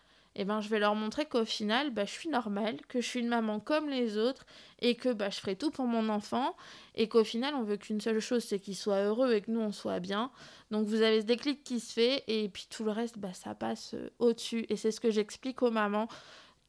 eh 0.42 0.44
ben, 0.44 0.60
je 0.60 0.68
vais 0.68 0.78
leur 0.78 0.94
montrer 0.94 1.26
qu'au 1.26 1.44
final, 1.44 1.90
bah, 1.90 2.04
je 2.04 2.12
suis 2.12 2.28
normale, 2.28 2.78
que 2.88 3.00
je 3.00 3.06
suis 3.06 3.20
une 3.20 3.28
maman 3.28 3.60
comme 3.60 3.88
les 3.88 4.16
autres 4.16 4.46
et 4.80 4.94
que 4.94 5.12
bah, 5.12 5.30
je 5.30 5.38
ferai 5.40 5.56
tout 5.56 5.70
pour 5.70 5.86
mon 5.86 6.08
enfant 6.08 6.56
et 6.94 7.08
qu'au 7.08 7.24
final, 7.24 7.54
on 7.54 7.62
veut 7.62 7.76
qu'une 7.76 8.00
seule 8.00 8.20
chose, 8.20 8.44
c'est 8.44 8.60
qu'il 8.60 8.76
soit 8.76 9.02
heureux 9.02 9.32
et 9.34 9.40
que 9.40 9.50
nous, 9.50 9.60
on 9.60 9.72
soit 9.72 10.00
bien. 10.00 10.30
Donc 10.70 10.86
vous 10.86 11.02
avez 11.02 11.20
ce 11.20 11.26
déclic 11.26 11.64
qui 11.64 11.80
se 11.80 11.92
fait 11.92 12.24
et 12.28 12.48
puis 12.48 12.66
tout 12.70 12.84
le 12.84 12.92
reste, 12.92 13.18
bah, 13.18 13.32
ça 13.34 13.54
passe 13.54 13.94
euh, 13.94 14.10
au-dessus. 14.18 14.64
Et 14.68 14.76
c'est 14.76 14.92
ce 14.92 15.00
que 15.00 15.10
j'explique 15.10 15.62
aux 15.62 15.70
mamans 15.70 16.08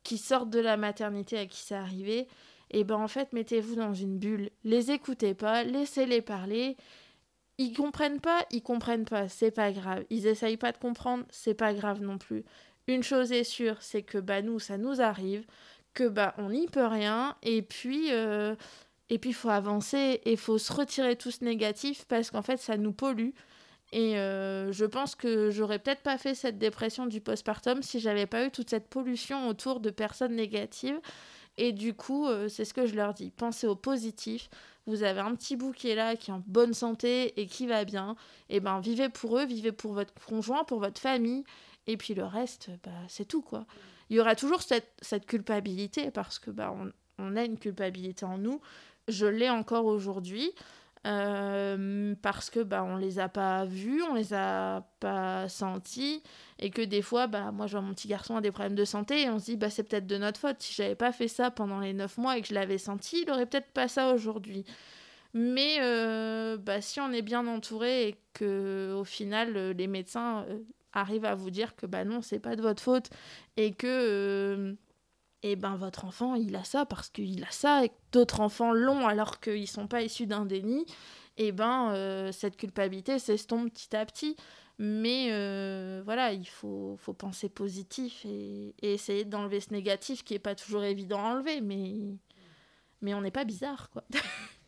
qui 0.03 0.17
sortent 0.17 0.49
de 0.49 0.59
la 0.59 0.77
maternité 0.77 1.37
à 1.37 1.45
qui 1.45 1.59
c'est 1.59 1.75
arrivé 1.75 2.27
et 2.71 2.81
eh 2.81 2.83
ben 2.83 2.97
en 2.97 3.07
fait, 3.07 3.33
mettez-vous 3.33 3.75
dans 3.75 3.93
une 3.95 4.19
bulle. 4.19 4.51
Les 4.63 4.91
écoutez 4.91 5.33
pas, 5.33 5.63
laissez-les 5.63 6.21
parler. 6.21 6.77
Ils 7.57 7.73
comprennent 7.73 8.21
pas, 8.21 8.45
ils 8.51 8.61
comprennent 8.61 9.05
pas, 9.05 9.27
c'est 9.27 9.51
pas 9.51 9.71
grave. 9.71 10.05
Ils 10.11 10.27
essayent 10.27 10.55
pas 10.55 10.71
de 10.71 10.77
comprendre, 10.77 11.25
c'est 11.31 11.55
pas 11.55 11.73
grave 11.73 12.01
non 12.01 12.19
plus. 12.19 12.45
Une 12.87 13.03
chose 13.03 13.31
est 13.31 13.43
sûre, 13.43 13.77
c'est 13.81 14.01
que 14.01 14.17
bah 14.17 14.41
nous, 14.41 14.59
ça 14.59 14.77
nous 14.77 15.01
arrive, 15.01 15.45
que 15.93 16.07
bah 16.07 16.33
on 16.37 16.49
n'y 16.49 16.67
peut 16.67 16.85
rien, 16.87 17.35
et 17.43 17.61
puis 17.61 18.11
euh, 18.11 18.55
et 19.09 19.19
puis 19.19 19.33
faut 19.33 19.49
avancer 19.49 20.21
et 20.25 20.35
faut 20.35 20.57
se 20.57 20.71
retirer 20.73 21.15
tout 21.15 21.31
ce 21.31 21.43
négatif 21.43 22.05
parce 22.07 22.31
qu'en 22.31 22.41
fait 22.41 22.57
ça 22.57 22.77
nous 22.77 22.93
pollue. 22.93 23.31
Et 23.91 24.17
euh, 24.19 24.71
je 24.71 24.85
pense 24.85 25.15
que 25.15 25.49
j'aurais 25.49 25.79
peut-être 25.79 26.03
pas 26.03 26.17
fait 26.17 26.35
cette 26.35 26.59
dépression 26.59 27.07
du 27.07 27.21
postpartum 27.21 27.81
si 27.81 27.99
j'avais 27.99 28.27
pas 28.27 28.45
eu 28.45 28.51
toute 28.51 28.69
cette 28.69 28.87
pollution 28.87 29.47
autour 29.47 29.79
de 29.79 29.89
personnes 29.89 30.35
négatives. 30.35 30.99
Et 31.57 31.73
du 31.73 31.93
coup, 31.93 32.27
euh, 32.27 32.47
c'est 32.47 32.65
ce 32.65 32.73
que 32.73 32.85
je 32.85 32.95
leur 32.95 33.13
dis. 33.13 33.31
Pensez 33.31 33.67
au 33.67 33.75
positif. 33.75 34.49
Vous 34.89 35.03
avez 35.03 35.19
un 35.19 35.35
petit 35.35 35.55
bout 35.55 35.71
qui 35.71 35.89
est 35.89 35.95
là, 35.95 36.15
qui 36.15 36.31
est 36.31 36.33
en 36.33 36.43
bonne 36.47 36.73
santé 36.73 37.39
et 37.39 37.45
qui 37.45 37.67
va 37.67 37.85
bien. 37.85 38.15
Et 38.49 38.55
eh 38.55 38.59
ben, 38.59 38.79
vivez 38.79 39.07
pour 39.07 39.37
eux, 39.37 39.45
vivez 39.45 39.71
pour 39.71 39.93
votre 39.93 40.13
conjoint, 40.25 40.63
pour 40.63 40.79
votre 40.79 40.99
famille. 40.99 41.43
Et 41.85 41.95
puis 41.95 42.15
le 42.15 42.25
reste, 42.25 42.71
bah, 42.83 42.91
c'est 43.07 43.25
tout, 43.25 43.43
quoi. 43.43 43.67
Il 44.09 44.17
y 44.17 44.19
aura 44.19 44.35
toujours 44.35 44.63
cette, 44.63 45.25
culpabilité 45.27 46.09
parce 46.09 46.39
que 46.39 46.49
bah, 46.49 46.75
on 47.19 47.35
a 47.35 47.43
une 47.43 47.59
culpabilité 47.59 48.25
en 48.25 48.39
nous. 48.39 48.61
Je 49.07 49.27
l'ai 49.27 49.49
encore 49.49 49.85
aujourd'hui. 49.85 50.51
Euh, 51.07 52.13
parce 52.21 52.49
que 52.49 52.59
bah 52.59 52.83
on 52.83 52.97
les 52.97 53.19
a 53.19 53.29
pas 53.29 53.63
vus, 53.63 54.03
on 54.03 54.15
les 54.15 54.33
a 54.33 54.85
pas 54.99 55.47
sentis 55.47 56.21
et 56.59 56.71
que 56.71 56.81
des 56.81 57.01
fois 57.01 57.27
bah 57.27 57.51
moi 57.53 57.67
je 57.67 57.71
vois 57.77 57.81
mon 57.81 57.93
petit 57.93 58.09
garçon 58.09 58.35
a 58.35 58.41
des 58.41 58.51
problèmes 58.51 58.75
de 58.75 58.83
santé 58.83 59.21
et 59.21 59.29
on 59.29 59.39
se 59.39 59.45
dit 59.45 59.55
bah 59.55 59.69
c'est 59.69 59.83
peut-être 59.83 60.07
de 60.07 60.17
notre 60.17 60.39
faute. 60.41 60.57
Si 60.59 60.73
j'avais 60.73 60.95
pas 60.95 61.13
fait 61.13 61.29
ça 61.29 61.51
pendant 61.51 61.79
les 61.79 61.93
neuf 61.93 62.17
mois 62.17 62.37
et 62.37 62.41
que 62.41 62.49
je 62.49 62.53
l'avais 62.53 62.77
senti 62.77 63.21
il 63.23 63.31
aurait 63.31 63.45
peut-être 63.45 63.71
pas 63.71 63.87
ça 63.87 64.13
aujourd'hui. 64.13 64.65
Mais 65.33 65.77
euh, 65.81 66.57
bah 66.57 66.81
si 66.81 66.99
on 66.99 67.11
est 67.13 67.21
bien 67.21 67.47
entouré 67.47 68.09
et 68.09 68.15
que 68.33 68.93
au 68.99 69.05
final 69.05 69.71
les 69.71 69.87
médecins 69.87 70.43
euh, 70.49 70.59
arrivent 70.91 71.25
à 71.25 71.35
vous 71.35 71.49
dire 71.49 71.75
que 71.77 71.85
bah 71.85 72.03
non 72.03 72.21
c'est 72.21 72.39
pas 72.39 72.57
de 72.57 72.61
votre 72.61 72.83
faute 72.83 73.09
et 73.55 73.73
que 73.73 74.75
et 75.43 75.55
ben 75.55 75.75
votre 75.77 76.05
enfant 76.05 76.35
il 76.35 76.55
a 76.55 76.63
ça 76.63 76.85
parce 76.85 77.09
qu'il 77.09 77.43
a 77.43 77.51
ça 77.51 77.85
et 77.85 77.91
d'autres 78.11 78.41
enfants 78.41 78.73
l'ont 78.73 79.07
alors 79.07 79.39
qu'ils 79.39 79.67
sont 79.67 79.87
pas 79.87 80.01
issus 80.01 80.25
d'un 80.27 80.45
déni. 80.45 80.85
Et 81.37 81.51
ben 81.51 81.91
euh, 81.93 82.31
cette 82.31 82.57
culpabilité 82.57 83.17
s'estompe 83.19 83.71
petit 83.71 83.95
à 83.95 84.05
petit. 84.05 84.35
Mais 84.77 85.27
euh, 85.31 86.01
voilà 86.05 86.33
il 86.33 86.47
faut, 86.47 86.95
faut 86.97 87.13
penser 87.13 87.49
positif 87.49 88.25
et, 88.25 88.73
essayer 88.81 89.25
d'enlever 89.25 89.59
ce 89.59 89.73
négatif 89.73 90.23
qui 90.23 90.33
est 90.33 90.39
pas 90.39 90.55
toujours 90.55 90.83
évident 90.83 91.19
à 91.19 91.33
enlever 91.33 91.61
mais 91.61 91.95
mais 93.01 93.13
on 93.13 93.21
n'est 93.21 93.31
pas 93.31 93.45
bizarre 93.45 93.89
quoi. 93.89 94.03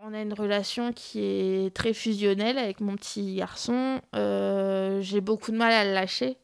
On 0.00 0.14
a 0.14 0.22
une 0.22 0.32
relation 0.32 0.92
qui 0.92 1.18
est 1.20 1.74
très 1.74 1.92
fusionnelle 1.92 2.56
avec 2.56 2.80
mon 2.80 2.94
petit 2.94 3.34
garçon. 3.34 4.00
Euh, 4.14 5.00
j'ai 5.00 5.20
beaucoup 5.20 5.50
de 5.50 5.56
mal 5.56 5.72
à 5.72 5.84
le 5.84 5.92
lâcher 5.92 6.38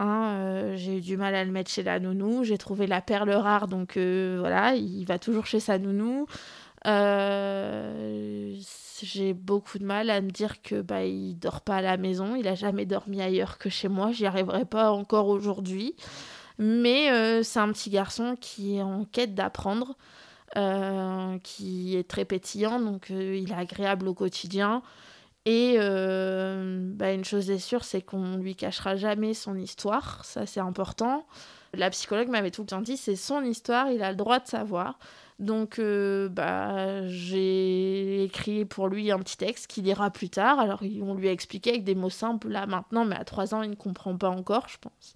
Hein, 0.00 0.32
euh, 0.38 0.76
j'ai 0.76 0.96
eu 0.96 1.00
du 1.02 1.18
mal 1.18 1.34
à 1.34 1.44
le 1.44 1.52
mettre 1.52 1.70
chez 1.70 1.82
la 1.82 2.00
nounou. 2.00 2.42
J'ai 2.42 2.56
trouvé 2.56 2.86
la 2.86 3.02
perle 3.02 3.30
rare, 3.32 3.68
donc 3.68 3.98
euh, 3.98 4.38
voilà, 4.40 4.74
il 4.74 5.04
va 5.04 5.18
toujours 5.18 5.44
chez 5.44 5.60
sa 5.60 5.78
nounou. 5.78 6.26
Euh, 6.86 8.54
j'ai 9.02 9.34
beaucoup 9.34 9.78
de 9.78 9.84
mal 9.84 10.08
à 10.08 10.22
me 10.22 10.30
dire 10.30 10.62
que 10.62 10.80
bah 10.80 11.04
il 11.04 11.34
dort 11.38 11.60
pas 11.60 11.76
à 11.76 11.82
la 11.82 11.98
maison. 11.98 12.34
Il 12.34 12.48
a 12.48 12.54
jamais 12.54 12.86
dormi 12.86 13.20
ailleurs 13.20 13.58
que 13.58 13.68
chez 13.68 13.88
moi. 13.88 14.10
J'y 14.10 14.24
arriverai 14.24 14.64
pas 14.64 14.90
encore 14.90 15.28
aujourd'hui. 15.28 15.94
Mais 16.58 17.42
c'est 17.42 17.58
un 17.58 17.72
petit 17.72 17.90
garçon 17.90 18.36
qui 18.40 18.76
est 18.76 18.82
en 18.82 19.04
quête 19.04 19.34
d'apprendre, 19.34 19.96
qui 21.42 21.96
est 21.96 22.08
très 22.08 22.26
pétillant, 22.26 22.80
donc 22.80 23.08
il 23.10 23.50
est 23.50 23.54
agréable 23.54 24.08
au 24.08 24.14
quotidien. 24.14 24.82
Et 25.46 25.76
euh, 25.78 26.90
bah, 26.94 27.12
une 27.12 27.24
chose 27.24 27.50
est 27.50 27.58
sûre, 27.58 27.84
c'est 27.84 28.02
qu'on 28.02 28.36
lui 28.36 28.54
cachera 28.54 28.96
jamais 28.96 29.32
son 29.32 29.56
histoire, 29.56 30.24
ça 30.24 30.44
c'est 30.44 30.60
important. 30.60 31.26
La 31.72 31.88
psychologue 31.90 32.28
m'avait 32.28 32.50
tout 32.50 32.62
le 32.62 32.66
temps 32.66 32.82
dit, 32.82 32.96
c'est 32.96 33.16
son 33.16 33.42
histoire, 33.42 33.90
il 33.90 34.02
a 34.02 34.10
le 34.10 34.16
droit 34.16 34.38
de 34.40 34.46
savoir. 34.46 34.98
Donc 35.38 35.78
euh, 35.78 36.28
bah, 36.28 37.06
j'ai 37.08 38.24
écrit 38.24 38.66
pour 38.66 38.88
lui 38.88 39.10
un 39.10 39.18
petit 39.18 39.38
texte 39.38 39.68
qu'il 39.68 39.84
lira 39.84 40.10
plus 40.10 40.28
tard. 40.28 40.60
Alors 40.60 40.82
on 41.00 41.14
lui 41.14 41.28
a 41.28 41.32
expliqué 41.32 41.70
avec 41.70 41.84
des 41.84 41.94
mots 41.94 42.10
simples 42.10 42.48
là 42.48 42.66
maintenant, 42.66 43.06
mais 43.06 43.16
à 43.16 43.24
trois 43.24 43.54
ans 43.54 43.62
il 43.62 43.70
ne 43.70 43.74
comprend 43.76 44.16
pas 44.18 44.28
encore, 44.28 44.68
je 44.68 44.76
pense. 44.76 45.14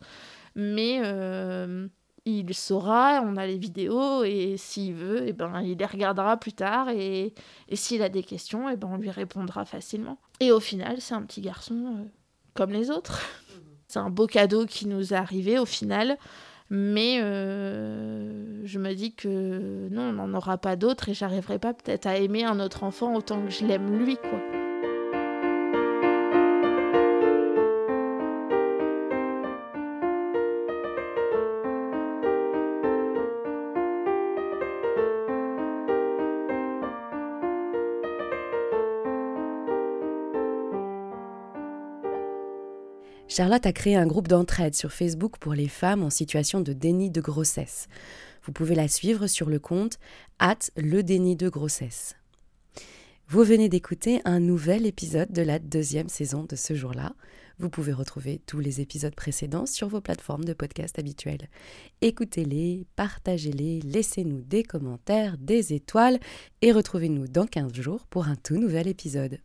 Mais 0.54 1.00
euh, 1.04 1.88
il 2.26 2.54
saura, 2.54 3.22
on 3.22 3.36
a 3.36 3.46
les 3.46 3.58
vidéos, 3.58 4.24
et 4.24 4.56
s'il 4.56 4.94
veut, 4.94 5.24
et 5.24 5.28
eh 5.28 5.32
ben, 5.32 5.60
il 5.62 5.76
les 5.76 5.86
regardera 5.86 6.36
plus 6.38 6.52
tard, 6.52 6.88
et, 6.88 7.34
s'il 7.72 8.02
a 8.02 8.08
des 8.08 8.22
questions, 8.22 8.68
et 8.68 8.74
eh 8.74 8.76
ben, 8.76 8.88
on 8.90 8.96
lui 8.96 9.10
répondra 9.10 9.64
facilement. 9.64 10.18
Et 10.40 10.50
au 10.50 10.60
final, 10.60 11.00
c'est 11.00 11.14
un 11.14 11.22
petit 11.22 11.42
garçon 11.42 11.74
euh, 11.74 12.04
comme 12.54 12.70
les 12.70 12.90
autres. 12.90 13.20
c'est 13.88 13.98
un 13.98 14.10
beau 14.10 14.26
cadeau 14.26 14.64
qui 14.64 14.86
nous 14.86 15.12
est 15.12 15.16
arrivé 15.16 15.58
au 15.58 15.66
final, 15.66 16.16
mais 16.70 17.20
euh, 17.20 18.62
je 18.64 18.78
me 18.78 18.94
dis 18.94 19.14
que 19.14 19.88
non, 19.90 20.08
on 20.08 20.12
n'en 20.14 20.34
aura 20.34 20.56
pas 20.56 20.76
d'autres, 20.76 21.10
et 21.10 21.14
j'arriverai 21.14 21.58
pas 21.58 21.74
peut-être 21.74 22.06
à 22.06 22.16
aimer 22.16 22.44
un 22.44 22.58
autre 22.58 22.84
enfant 22.84 23.14
autant 23.14 23.44
que 23.44 23.50
je 23.50 23.66
l'aime 23.66 23.98
lui, 23.98 24.16
quoi. 24.16 24.63
Charlotte 43.36 43.66
a 43.66 43.72
créé 43.72 43.96
un 43.96 44.06
groupe 44.06 44.28
d'entraide 44.28 44.76
sur 44.76 44.92
Facebook 44.92 45.38
pour 45.40 45.54
les 45.54 45.66
femmes 45.66 46.04
en 46.04 46.10
situation 46.10 46.60
de 46.60 46.72
déni 46.72 47.10
de 47.10 47.20
grossesse. 47.20 47.88
Vous 48.44 48.52
pouvez 48.52 48.76
la 48.76 48.86
suivre 48.86 49.26
sur 49.26 49.50
le 49.50 49.58
compte 49.58 49.98
at 50.38 50.70
le 50.76 51.02
déni 51.02 51.34
de 51.34 51.48
grossesse. 51.48 52.14
Vous 53.26 53.42
venez 53.42 53.68
d'écouter 53.68 54.20
un 54.24 54.38
nouvel 54.38 54.86
épisode 54.86 55.32
de 55.32 55.42
la 55.42 55.58
deuxième 55.58 56.08
saison 56.08 56.44
de 56.48 56.54
ce 56.54 56.74
jour-là. 56.74 57.16
Vous 57.58 57.70
pouvez 57.70 57.92
retrouver 57.92 58.40
tous 58.46 58.60
les 58.60 58.80
épisodes 58.80 59.16
précédents 59.16 59.66
sur 59.66 59.88
vos 59.88 60.00
plateformes 60.00 60.44
de 60.44 60.52
podcast 60.52 60.96
habituelles. 61.00 61.48
Écoutez-les, 62.02 62.86
partagez-les, 62.94 63.80
laissez-nous 63.80 64.42
des 64.42 64.62
commentaires, 64.62 65.38
des 65.38 65.72
étoiles 65.72 66.20
et 66.62 66.70
retrouvez-nous 66.70 67.26
dans 67.26 67.48
15 67.48 67.72
jours 67.72 68.06
pour 68.06 68.28
un 68.28 68.36
tout 68.36 68.58
nouvel 68.58 68.86
épisode. 68.86 69.40